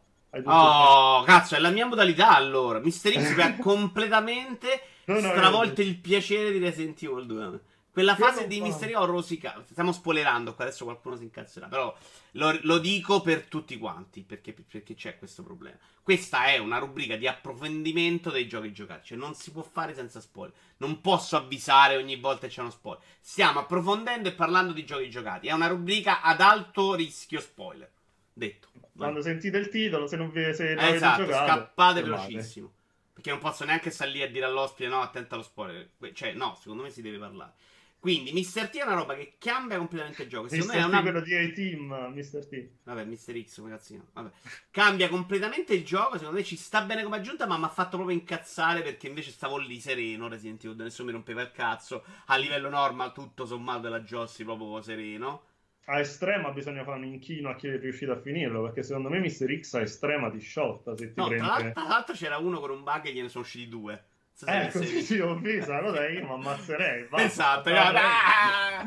Oh, 0.44 1.22
cazzo, 1.22 1.56
è 1.56 1.58
la 1.58 1.70
mia 1.70 1.86
modalità 1.86 2.34
allora. 2.34 2.80
Mister 2.80 3.12
X 3.12 3.34
mi 3.34 3.42
ha 3.42 3.56
completamente 3.60 4.68
no, 5.06 5.14
no, 5.14 5.20
stravolto 5.20 5.82
no, 5.82 5.88
il 5.88 5.96
piacere 5.96 6.52
di 6.52 6.58
Resident 6.58 7.02
Evil 7.02 7.26
2. 7.26 7.60
Quella 8.00 8.16
fase 8.16 8.46
di 8.46 8.62
Mystery 8.62 8.94
Horror 8.94 9.10
rosica. 9.10 9.62
Stiamo 9.68 9.92
spoilerando 9.92 10.54
qua, 10.54 10.64
adesso 10.64 10.84
qualcuno 10.84 11.16
si 11.16 11.24
incazzerà. 11.24 11.66
Però 11.66 11.94
lo, 12.32 12.58
lo 12.62 12.78
dico 12.78 13.20
per 13.20 13.42
tutti 13.42 13.76
quanti, 13.76 14.22
perché, 14.22 14.54
perché, 14.54 14.94
c'è 14.94 15.18
questo 15.18 15.42
problema. 15.42 15.76
Questa 16.02 16.46
è 16.46 16.56
una 16.56 16.78
rubrica 16.78 17.16
di 17.16 17.26
approfondimento 17.26 18.30
dei 18.30 18.48
giochi 18.48 18.72
giocati. 18.72 19.08
Cioè, 19.08 19.18
non 19.18 19.34
si 19.34 19.52
può 19.52 19.62
fare 19.62 19.94
senza 19.94 20.18
spoiler. 20.20 20.56
Non 20.78 21.02
posso 21.02 21.36
avvisare 21.36 21.96
ogni 21.96 22.16
volta 22.16 22.46
che 22.46 22.54
c'è 22.54 22.62
uno 22.62 22.70
spoiler. 22.70 23.02
Stiamo 23.20 23.58
approfondendo 23.58 24.30
e 24.30 24.32
parlando 24.32 24.72
di 24.72 24.86
giochi 24.86 25.10
giocati. 25.10 25.48
È 25.48 25.52
una 25.52 25.66
rubrica 25.66 26.22
ad 26.22 26.40
alto 26.40 26.94
rischio 26.94 27.40
spoiler. 27.40 27.90
Detto. 28.32 28.68
Quando 28.96 29.20
sentite 29.20 29.58
il 29.58 29.68
titolo, 29.68 30.06
se 30.06 30.16
non, 30.16 30.30
vi, 30.30 30.54
se 30.54 30.72
non 30.72 30.84
esatto, 30.86 31.24
giocato, 31.24 31.46
scappate 31.46 32.02
velocissimo. 32.02 32.72
Perché 33.12 33.28
non 33.28 33.40
posso 33.40 33.66
neanche 33.66 33.94
lì 34.06 34.22
a 34.22 34.30
dire 34.30 34.46
all'ospite: 34.46 34.88
no, 34.88 35.02
attento 35.02 35.34
allo 35.34 35.44
spoiler. 35.44 35.90
Cioè, 36.14 36.32
no, 36.32 36.56
secondo 36.58 36.82
me 36.82 36.90
si 36.90 37.02
deve 37.02 37.18
parlare. 37.18 37.52
Quindi, 38.00 38.32
Mr. 38.32 38.70
T 38.70 38.78
è 38.78 38.82
una 38.82 38.94
roba 38.94 39.14
che 39.14 39.34
cambia 39.38 39.76
completamente 39.76 40.22
il 40.22 40.28
gioco. 40.30 40.48
Secondo 40.48 40.72
Mr. 40.72 40.78
me 40.78 40.82
è 40.82 40.86
una... 40.86 41.02
quello 41.02 41.20
di 41.20 41.34
A-Team, 41.34 42.12
Mr. 42.14 42.46
T. 42.46 42.68
Vabbè, 42.84 43.04
Mr. 43.04 43.44
X, 43.44 43.62
ragazzino. 43.62 44.06
Vabbè. 44.14 44.30
Cambia 44.70 45.10
completamente 45.10 45.74
il 45.74 45.84
gioco. 45.84 46.16
Secondo 46.16 46.38
me 46.38 46.44
ci 46.44 46.56
sta 46.56 46.80
bene 46.80 47.02
come 47.02 47.16
aggiunta, 47.16 47.46
ma 47.46 47.58
mi 47.58 47.64
ha 47.64 47.68
fatto 47.68 47.98
proprio 47.98 48.16
incazzare 48.16 48.80
perché 48.80 49.06
invece 49.06 49.30
stavo 49.32 49.58
lì 49.58 49.78
sereno. 49.80 50.28
Resident 50.28 50.64
Evil, 50.64 50.82
nessuno 50.82 51.08
mi 51.08 51.12
rompeva 51.12 51.42
il 51.42 51.52
cazzo. 51.52 52.02
A 52.26 52.36
livello 52.36 52.70
normal, 52.70 53.12
tutto 53.12 53.44
sommato 53.44 53.80
della 53.80 54.00
Jossi, 54.00 54.44
proprio 54.44 54.80
sereno. 54.80 55.42
A 55.84 56.00
estrema 56.00 56.52
bisogna 56.52 56.84
fare 56.84 56.96
un 56.96 57.04
inchino 57.04 57.50
a 57.50 57.54
chi 57.54 57.68
è 57.68 57.78
riuscito 57.78 58.12
a 58.12 58.18
finirlo. 58.18 58.62
Perché 58.62 58.82
secondo 58.82 59.10
me 59.10 59.18
Mr. 59.18 59.60
X 59.60 59.74
a 59.74 59.82
estrema 59.82 60.30
ti 60.30 60.38
sciotta. 60.38 60.96
Se 60.96 61.12
ti 61.12 61.20
no, 61.20 61.28
prende... 61.28 61.72
tra 61.72 61.86
l'altro 61.86 62.14
c'era 62.14 62.38
uno 62.38 62.60
con 62.60 62.70
un 62.70 62.82
bug 62.82 63.04
e 63.04 63.12
gliene 63.12 63.28
sono 63.28 63.44
usciti 63.44 63.68
due. 63.68 64.04
Eh, 64.46 64.68
così 64.70 65.02
sì, 65.02 65.18
ho 65.18 65.34
visto, 65.36 65.72
allora 65.72 66.08
io 66.08 66.24
mi 66.24 66.32
ammazzerei. 66.32 67.04
Basta, 67.04 67.26
esatto, 67.26 67.70
ah! 67.74 68.84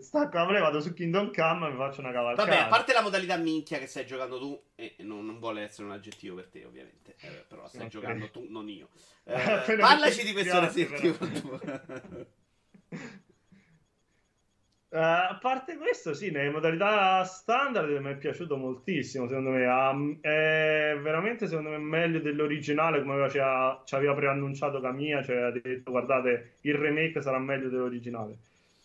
stacco 0.00 0.36
la 0.38 0.46
play, 0.46 0.60
vado 0.60 0.80
su 0.80 0.92
Kingdom 0.92 1.32
Come 1.32 1.66
e 1.66 1.70
mi 1.70 1.76
faccio 1.76 2.00
una 2.00 2.12
cavalcata. 2.12 2.48
Vabbè, 2.48 2.62
a 2.62 2.68
parte 2.68 2.92
la 2.92 3.02
modalità 3.02 3.36
minchia 3.36 3.78
che 3.78 3.86
stai 3.86 4.06
giocando 4.06 4.38
tu, 4.38 4.62
e 4.74 4.96
non, 5.00 5.26
non 5.26 5.38
vuole 5.38 5.62
essere 5.62 5.86
un 5.86 5.92
aggettivo 5.92 6.36
per 6.36 6.48
te, 6.48 6.64
ovviamente, 6.64 7.16
eh, 7.20 7.44
però 7.48 7.66
stai 7.68 7.86
okay. 7.86 7.90
giocando 7.90 8.30
tu, 8.30 8.46
non 8.48 8.68
io. 8.68 8.88
Eh, 9.28 9.76
parlaci 9.76 10.24
di 10.24 10.32
questo 10.32 10.58
Resident 10.58 11.04
Evil 11.04 12.26
Uh, 14.90 14.96
a 14.96 15.38
parte 15.40 15.76
questo, 15.76 16.14
sì, 16.14 16.30
nelle 16.30 16.50
modalità 16.50 17.22
standard 17.24 17.90
mi 18.00 18.10
è 18.10 18.16
piaciuto 18.16 18.56
moltissimo. 18.56 19.28
Secondo 19.28 19.50
me 19.50 19.66
um, 19.66 20.18
è 20.20 20.98
veramente 21.00 21.46
secondo 21.46 21.70
me 21.70 21.78
meglio 21.78 22.20
dell'originale. 22.20 23.00
Come 23.00 23.14
aveva, 23.14 23.82
ci, 23.84 23.94
aveva 23.94 24.14
preannunciato 24.14 24.80
Camilla, 24.80 25.22
cioè 25.22 25.36
ha 25.36 25.50
detto 25.50 25.90
guardate 25.90 26.54
il 26.62 26.74
remake 26.74 27.20
sarà 27.20 27.38
meglio 27.38 27.68
dell'originale 27.68 28.36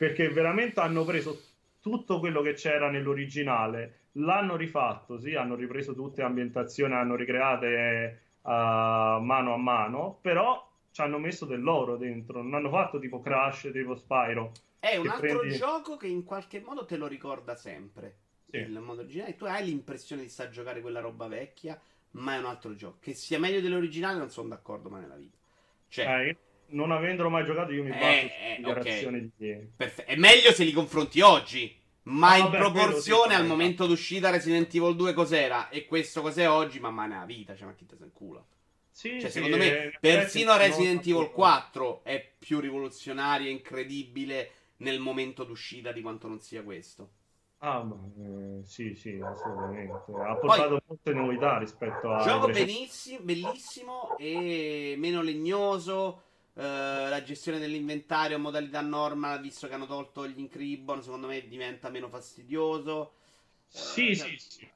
perché 0.03 0.27
veramente 0.29 0.81
hanno 0.81 1.05
preso 1.05 1.39
tutto 1.79 2.19
quello 2.19 2.41
che 2.41 2.53
c'era 2.53 2.89
nell'originale, 2.89 3.99
l'hanno 4.13 4.57
rifatto, 4.57 5.17
sì, 5.17 5.35
hanno 5.35 5.55
ripreso 5.55 5.93
tutte 5.93 6.21
le 6.21 6.27
ambientazioni, 6.27 6.93
hanno 6.93 7.15
ricreate 7.15 8.19
uh, 8.41 8.49
mano 8.49 9.53
a 9.53 9.57
mano, 9.57 10.17
però 10.21 10.69
ci 10.91 11.01
hanno 11.01 11.19
messo 11.19 11.45
dell'oro 11.45 11.95
dentro, 11.95 12.41
non 12.41 12.53
hanno 12.53 12.69
fatto 12.69 12.99
tipo 12.99 13.21
Crash, 13.21 13.69
tipo 13.71 13.95
Spyro 13.95 14.51
è 14.83 14.97
un 14.97 15.07
altro 15.07 15.39
prendi... 15.39 15.55
gioco 15.55 15.95
che 15.95 16.07
in 16.07 16.25
qualche 16.25 16.59
modo 16.59 16.83
te 16.83 16.97
lo 16.97 17.07
ricorda 17.07 17.55
sempre. 17.55 18.17
Sì. 18.49 18.57
Il 18.57 18.77
modo 18.81 18.99
originale. 18.99 19.37
Tu 19.37 19.45
hai 19.45 19.63
l'impressione 19.63 20.23
di 20.23 20.27
star 20.27 20.49
giocare 20.49 20.81
quella 20.81 20.99
roba 20.99 21.27
vecchia, 21.27 21.79
ma 22.11 22.35
è 22.35 22.37
un 22.37 22.45
altro 22.45 22.75
gioco. 22.75 22.97
Che 22.99 23.13
sia 23.13 23.39
meglio 23.39 23.61
dell'originale, 23.61 24.17
non 24.17 24.29
sono 24.29 24.49
d'accordo 24.49 24.89
mai 24.89 25.01
nella 25.01 25.15
vita. 25.15 25.37
Cioè, 25.87 26.05
eh, 26.05 26.37
non 26.67 26.91
avendolo 26.91 27.29
mai 27.29 27.45
giocato, 27.45 27.71
io 27.71 27.83
mi 27.83 27.91
baso 27.91 28.03
eh, 28.03 28.31
su 28.55 28.61
dichiarazioni 28.61 29.17
okay. 29.17 29.31
di. 29.37 29.67
Perfe- 29.73 30.03
è 30.03 30.15
meglio 30.17 30.51
se 30.51 30.65
li 30.65 30.73
confronti 30.73 31.21
oggi. 31.21 31.79
Ma 32.03 32.31
ah, 32.31 32.37
in 32.37 32.43
vabbè, 32.43 32.57
proporzione 32.57 33.35
al 33.35 33.45
momento 33.45 33.87
d'uscita 33.87 34.29
Resident 34.31 34.75
Evil 34.75 34.97
2 34.97 35.13
cos'era? 35.13 35.69
E 35.69 35.85
questo 35.85 36.21
cos'è 36.21 36.49
oggi? 36.49 36.81
Ma 36.81 36.89
mai 36.89 37.07
nella 37.07 37.23
vita, 37.23 37.55
cioè, 37.55 37.67
ma 37.67 37.73
chi 37.73 37.85
te 37.85 37.95
se 37.97 38.09
culo. 38.11 38.47
Sì, 38.91 39.21
cioè, 39.21 39.29
sì, 39.29 39.37
secondo 39.37 39.55
me, 39.55 39.85
eh, 39.85 39.97
persino 40.01 40.57
Resident 40.57 41.07
Evil 41.07 41.31
4 41.31 42.03
è 42.03 42.33
più 42.37 42.59
rivoluzionario 42.59 43.47
e 43.47 43.51
incredibile 43.51 44.51
nel 44.83 44.99
momento 44.99 45.43
d'uscita 45.43 45.91
di 45.91 46.01
quanto 46.01 46.27
non 46.27 46.39
sia 46.39 46.61
questo. 46.63 47.13
Ah, 47.59 47.81
ma, 47.81 47.95
eh, 48.19 48.65
sì, 48.65 48.93
sì, 48.93 49.19
assolutamente. 49.23 49.93
Ha 49.93 50.35
portato 50.35 50.69
Poi, 50.69 50.81
molte 50.85 51.13
novità 51.13 51.57
rispetto 51.57 52.13
a. 52.13 52.21
Gioco 52.21 52.47
benissimo, 52.47 53.23
bellissimo 53.23 54.17
e 54.17 54.95
meno 54.97 55.21
legnoso. 55.21 56.23
Eh, 56.55 56.61
la 56.61 57.23
gestione 57.23 57.59
dell'inventario 57.59 58.37
modalità 58.37 58.81
normal, 58.81 59.39
visto 59.39 59.67
che 59.67 59.73
hanno 59.73 59.87
tolto 59.87 60.27
gli 60.27 60.39
Incribon, 60.39 61.01
secondo 61.01 61.27
me 61.27 61.47
diventa 61.47 61.89
meno 61.89 62.09
fastidioso. 62.09 63.13
Sì, 63.65 64.09
eh, 64.09 64.15
sì, 64.15 64.35
sì. 64.37 64.71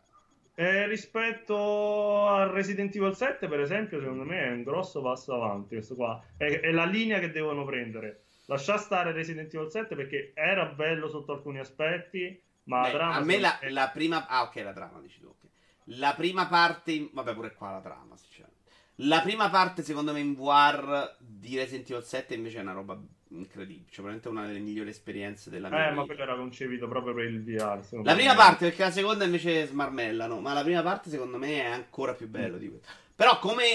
Eh, 0.56 0.88
rispetto 0.88 2.26
a 2.26 2.50
Resident 2.50 2.96
Evil 2.96 3.14
7, 3.14 3.48
per 3.50 3.60
esempio, 3.60 4.00
secondo 4.00 4.24
me 4.24 4.46
è 4.46 4.50
un 4.50 4.64
grosso 4.64 5.02
passo 5.02 5.34
avanti. 5.34 5.76
Questo 5.76 5.94
qua 5.94 6.24
è, 6.38 6.62
è 6.62 6.72
la 6.72 6.86
linea 6.86 7.20
che 7.20 7.32
devono 7.32 7.66
prendere 7.66 8.27
lascia 8.48 8.78
stare 8.78 9.12
Resident 9.12 9.54
Evil 9.54 9.70
7 9.70 9.96
perché 9.96 10.32
era 10.34 10.66
bello 10.66 11.08
sotto 11.08 11.34
alcuni 11.34 11.60
aspetti, 11.60 12.42
ma 12.64 12.82
Beh, 12.82 12.92
la 12.92 12.98
trama... 12.98 13.16
A 13.16 13.24
me 13.24 13.40
la, 13.40 13.60
la, 13.70 13.90
prima... 13.90 14.28
Ah, 14.28 14.44
ok, 14.44 14.56
la 14.58 14.74
trama, 14.74 15.00
dici 15.00 15.20
tu, 15.20 15.28
ok. 15.28 15.48
La 15.92 16.14
prima 16.16 16.48
parte... 16.48 17.10
Vabbè, 17.12 17.34
pure 17.34 17.54
qua 17.54 17.72
la 17.72 17.82
trama, 17.82 18.16
sinceramente. 18.18 18.56
La 19.02 19.22
prima 19.22 19.50
parte, 19.50 19.84
secondo 19.84 20.12
me, 20.12 20.20
in 20.20 20.34
VR 20.34 21.16
di 21.20 21.56
Resident 21.56 21.90
Evil 21.90 22.04
7 22.04 22.34
invece 22.34 22.58
è 22.58 22.62
una 22.62 22.74
roba 22.74 23.00
incredibile. 23.30 23.90
Cioè, 23.90 24.02
veramente 24.02 24.28
una 24.28 24.46
delle 24.46 24.60
migliori 24.60 24.90
esperienze 24.90 25.50
della 25.50 25.70
mia 25.70 25.78
eh, 25.78 25.90
vita. 25.90 25.96
ma 25.96 26.06
quello 26.06 26.22
era 26.22 26.36
concepito 26.36 26.88
proprio 26.88 27.14
per 27.14 27.26
il 27.26 27.44
VR. 27.44 27.82
La 28.04 28.16
prima 28.16 28.32
me. 28.32 28.38
parte, 28.38 28.68
perché 28.68 28.84
la 28.84 28.92
seconda 28.92 29.26
invece 29.26 29.66
smarmellano. 29.66 30.40
Ma 30.40 30.54
la 30.54 30.64
prima 30.64 30.82
parte, 30.82 31.10
secondo 31.10 31.38
me, 31.38 31.62
è 31.62 31.66
ancora 31.66 32.14
più 32.14 32.28
bello 32.28 32.56
mm. 32.56 32.60
di 32.60 32.70
questo. 32.70 32.88
Però, 33.16 33.40
come 33.40 33.66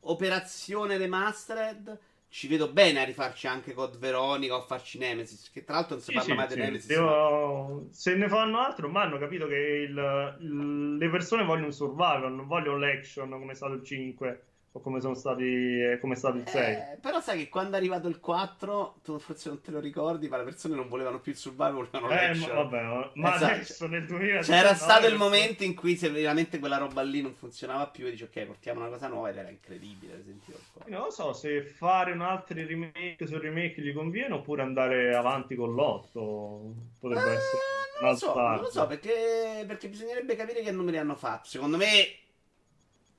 operazione 0.00 0.96
remastered 0.96 1.98
ci 2.32 2.48
vedo 2.48 2.72
bene 2.72 3.02
a 3.02 3.04
rifarci 3.04 3.46
anche 3.46 3.74
Code 3.74 3.98
Veronica 3.98 4.54
o 4.54 4.62
a 4.62 4.66
farci 4.66 4.96
Nemesis. 4.96 5.50
Che 5.50 5.64
tra 5.64 5.74
l'altro 5.74 5.96
non 5.96 6.02
si 6.02 6.12
sì, 6.12 6.16
parla 6.16 6.30
sì, 6.30 6.38
mai 6.38 6.48
sì. 6.48 6.54
di 6.54 6.60
Nemesis. 6.62 6.86
Devo... 6.86 7.86
Se 7.90 8.14
ne 8.14 8.28
fanno 8.28 8.58
altro, 8.58 8.88
ma 8.88 9.02
hanno 9.02 9.18
capito 9.18 9.46
che 9.46 9.54
il... 9.54 10.96
le 10.98 11.10
persone 11.10 11.44
vogliono 11.44 11.66
un 11.66 11.72
survival, 11.72 12.32
non 12.32 12.46
vogliono 12.46 12.78
l'action 12.78 13.28
come 13.28 13.52
è 13.52 13.54
stato 13.54 13.74
il 13.74 13.84
5 13.84 14.44
o 14.74 14.80
come 14.80 15.00
sono 15.00 15.14
stati 15.14 15.44
eh, 15.44 15.98
come 16.00 16.14
è 16.14 16.16
stato 16.16 16.38
il 16.38 16.48
6. 16.48 16.72
Eh, 16.72 16.98
però 17.00 17.20
sai 17.20 17.38
che 17.38 17.48
quando 17.50 17.74
è 17.74 17.78
arrivato 17.78 18.08
il 18.08 18.20
4, 18.20 19.00
tu 19.02 19.18
forse 19.18 19.50
non 19.50 19.60
te 19.60 19.70
lo 19.70 19.80
ricordi, 19.80 20.28
ma 20.28 20.38
le 20.38 20.44
persone 20.44 20.74
non 20.74 20.88
volevano 20.88 21.20
più 21.20 21.32
il 21.32 21.38
survival, 21.38 21.88
volevano 21.90 22.10
eh, 22.10 22.34
ma, 22.34 22.46
vabbè, 22.46 23.10
ma 23.14 23.34
esatto. 23.34 23.52
adesso 23.52 23.86
nel 23.86 24.06
2000 24.06 24.40
c'era 24.40 24.74
stato 24.74 25.06
il 25.06 25.16
momento 25.16 25.62
in 25.62 25.74
cui 25.74 25.96
se 25.96 26.08
veramente 26.08 26.58
quella 26.58 26.78
roba 26.78 27.02
lì 27.02 27.20
non 27.20 27.34
funzionava 27.34 27.86
più 27.88 28.06
e 28.06 28.12
dici 28.12 28.22
ok, 28.22 28.46
portiamo 28.46 28.80
una 28.80 28.88
cosa 28.88 29.08
nuova 29.08 29.28
ed 29.28 29.36
era 29.36 29.50
incredibile, 29.50 30.22
sentivo 30.24 30.58
Non 30.86 31.02
lo 31.02 31.10
so 31.10 31.34
se 31.34 31.62
fare 31.62 32.12
un 32.12 32.22
altro 32.22 32.54
remake 32.54 33.26
su 33.26 33.38
remake 33.38 33.82
gli 33.82 33.92
conviene 33.92 34.34
oppure 34.34 34.62
andare 34.62 35.14
avanti 35.14 35.54
con 35.54 35.74
l'otto 35.74 36.74
potrebbe 36.98 37.30
eh, 37.30 37.34
essere 37.34 37.62
non 38.00 38.10
lo 38.10 38.16
so, 38.16 38.34
non 38.34 38.60
lo 38.60 38.70
so 38.70 38.86
perché, 38.86 39.64
perché 39.66 39.88
bisognerebbe 39.88 40.34
capire 40.34 40.62
che 40.62 40.72
numeri 40.72 40.98
hanno 40.98 41.14
fatto. 41.14 41.48
Secondo 41.48 41.76
me 41.76 41.86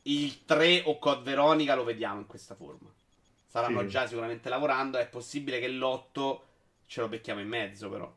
il 0.03 0.45
3 0.45 0.83
o 0.85 0.97
Code 0.99 1.23
Veronica 1.23 1.75
lo 1.75 1.83
vediamo 1.83 2.19
in 2.19 2.27
questa 2.27 2.55
forma. 2.55 2.91
Saranno 3.47 3.81
sì. 3.81 3.87
già 3.87 4.07
sicuramente 4.07 4.49
lavorando. 4.49 4.97
È 4.97 5.07
possibile 5.07 5.59
che 5.59 5.67
l'8 5.67 6.39
ce 6.87 7.01
lo 7.01 7.07
becchiamo 7.07 7.41
in 7.41 7.47
mezzo, 7.47 7.89
però. 7.89 8.11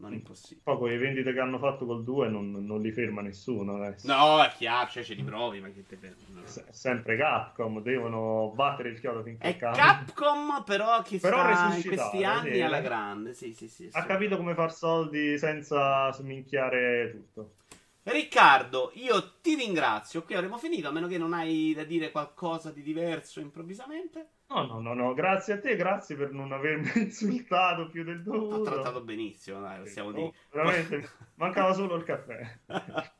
Non 0.00 0.14
impossibile. 0.14 0.62
Poi 0.64 0.78
con 0.78 0.88
le 0.88 0.96
vendite 0.96 1.32
che 1.32 1.40
hanno 1.40 1.58
fatto 1.58 1.84
col 1.84 2.02
2 2.02 2.28
non, 2.28 2.50
non 2.64 2.80
li 2.80 2.90
ferma 2.90 3.20
nessuno 3.20 3.76
adesso. 3.76 4.06
No, 4.06 4.42
è 4.42 4.50
chiaro, 4.56 4.88
cioè 4.88 5.02
ce 5.02 5.12
li 5.12 5.22
provi, 5.22 5.60
ma 5.60 5.68
che 5.68 5.84
te 5.86 5.96
ferma. 5.96 6.40
Se, 6.44 6.64
sempre 6.70 7.18
Capcom, 7.18 7.82
devono 7.82 8.50
battere 8.54 8.88
il 8.88 8.98
chiodo 8.98 9.22
finché 9.22 9.46
è 9.46 9.56
Capcom, 9.56 10.62
però 10.64 11.02
che 11.02 11.18
però 11.18 11.54
sta 11.54 11.74
in 11.74 11.82
questi 11.84 12.24
anni 12.24 12.54
sì, 12.54 12.60
alla 12.62 12.80
grande. 12.80 13.34
Sì, 13.34 13.52
sì, 13.52 13.68
sì, 13.68 13.90
ha 13.92 14.04
capito 14.04 14.38
come 14.38 14.54
far 14.54 14.72
soldi 14.72 15.36
senza 15.36 16.10
sminchiare 16.12 17.10
tutto. 17.10 17.52
Riccardo, 18.02 18.92
io 18.94 19.40
ti 19.42 19.54
ringrazio. 19.54 20.22
Qui 20.22 20.34
avremo 20.34 20.56
finito, 20.56 20.88
a 20.88 20.90
meno 20.90 21.06
che 21.06 21.18
non 21.18 21.34
hai 21.34 21.74
da 21.74 21.84
dire 21.84 22.10
qualcosa 22.10 22.70
di 22.70 22.82
diverso 22.82 23.40
improvvisamente. 23.40 24.28
No, 24.48 24.64
no, 24.66 24.80
no, 24.80 24.94
no, 24.94 25.14
grazie 25.14 25.54
a 25.54 25.60
te, 25.60 25.76
grazie 25.76 26.16
per 26.16 26.32
non 26.32 26.50
avermi 26.50 26.90
insultato 26.96 27.88
più 27.88 28.02
del 28.02 28.22
dovuto. 28.22 28.54
Ho 28.54 28.62
trattato 28.62 29.02
benissimo, 29.02 29.60
dai, 29.60 29.80
possiamo 29.80 30.08
oh, 30.08 30.12
dire. 30.12 30.32
Veramente, 30.50 31.10
mancava 31.36 31.72
solo 31.74 31.94
il 31.94 32.04
caffè. 32.04 32.58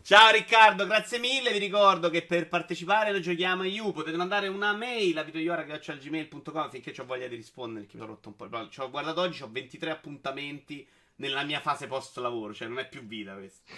Ciao 0.00 0.30
Riccardo, 0.30 0.86
grazie 0.86 1.18
mille. 1.18 1.50
Vi 1.50 1.58
ricordo 1.58 2.08
che 2.08 2.24
per 2.24 2.48
partecipare 2.48 3.10
lo 3.10 3.18
giochiamo 3.18 3.62
a 3.62 3.66
You. 3.66 3.92
Potete 3.92 4.16
mandare 4.16 4.46
una 4.46 4.72
mail 4.74 5.18
a 5.18 5.22
videoiora.gmail.com 5.22 6.70
finché 6.70 6.94
ho 6.96 7.04
voglia 7.04 7.26
di 7.26 7.36
rispondere. 7.36 7.86
Che 7.86 7.96
mi 7.96 8.00
sono 8.00 8.12
rotto 8.12 8.28
un 8.28 8.36
po'. 8.36 8.68
Ci 8.68 8.80
ho 8.80 8.90
guardato 8.90 9.20
oggi, 9.20 9.42
ho 9.42 9.50
23 9.50 9.90
appuntamenti 9.90 10.86
nella 11.16 11.44
mia 11.44 11.60
fase 11.60 11.86
post 11.86 12.16
lavoro, 12.18 12.54
cioè 12.54 12.68
non 12.68 12.78
è 12.78 12.88
più 12.88 13.04
vita 13.04 13.34
questo. 13.34 13.72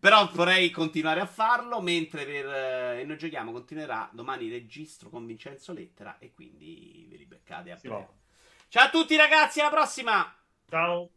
Però 0.00 0.30
vorrei 0.32 0.70
continuare 0.70 1.20
a 1.20 1.26
farlo, 1.26 1.80
mentre 1.80 2.24
per 2.24 2.46
eh, 2.46 3.04
Noi 3.04 3.18
Giochiamo 3.18 3.50
continuerà 3.50 4.08
domani 4.12 4.48
registro 4.48 5.08
con 5.10 5.26
Vincenzo 5.26 5.72
Lettera 5.72 6.18
e 6.18 6.32
quindi 6.32 7.06
ve 7.10 7.16
li 7.16 7.26
beccate 7.26 7.72
a 7.72 7.76
sì, 7.76 7.88
breve. 7.88 8.08
Ciao 8.68 8.86
a 8.86 8.90
tutti 8.90 9.16
ragazzi, 9.16 9.60
alla 9.60 9.70
prossima! 9.70 10.36
Ciao! 10.68 11.10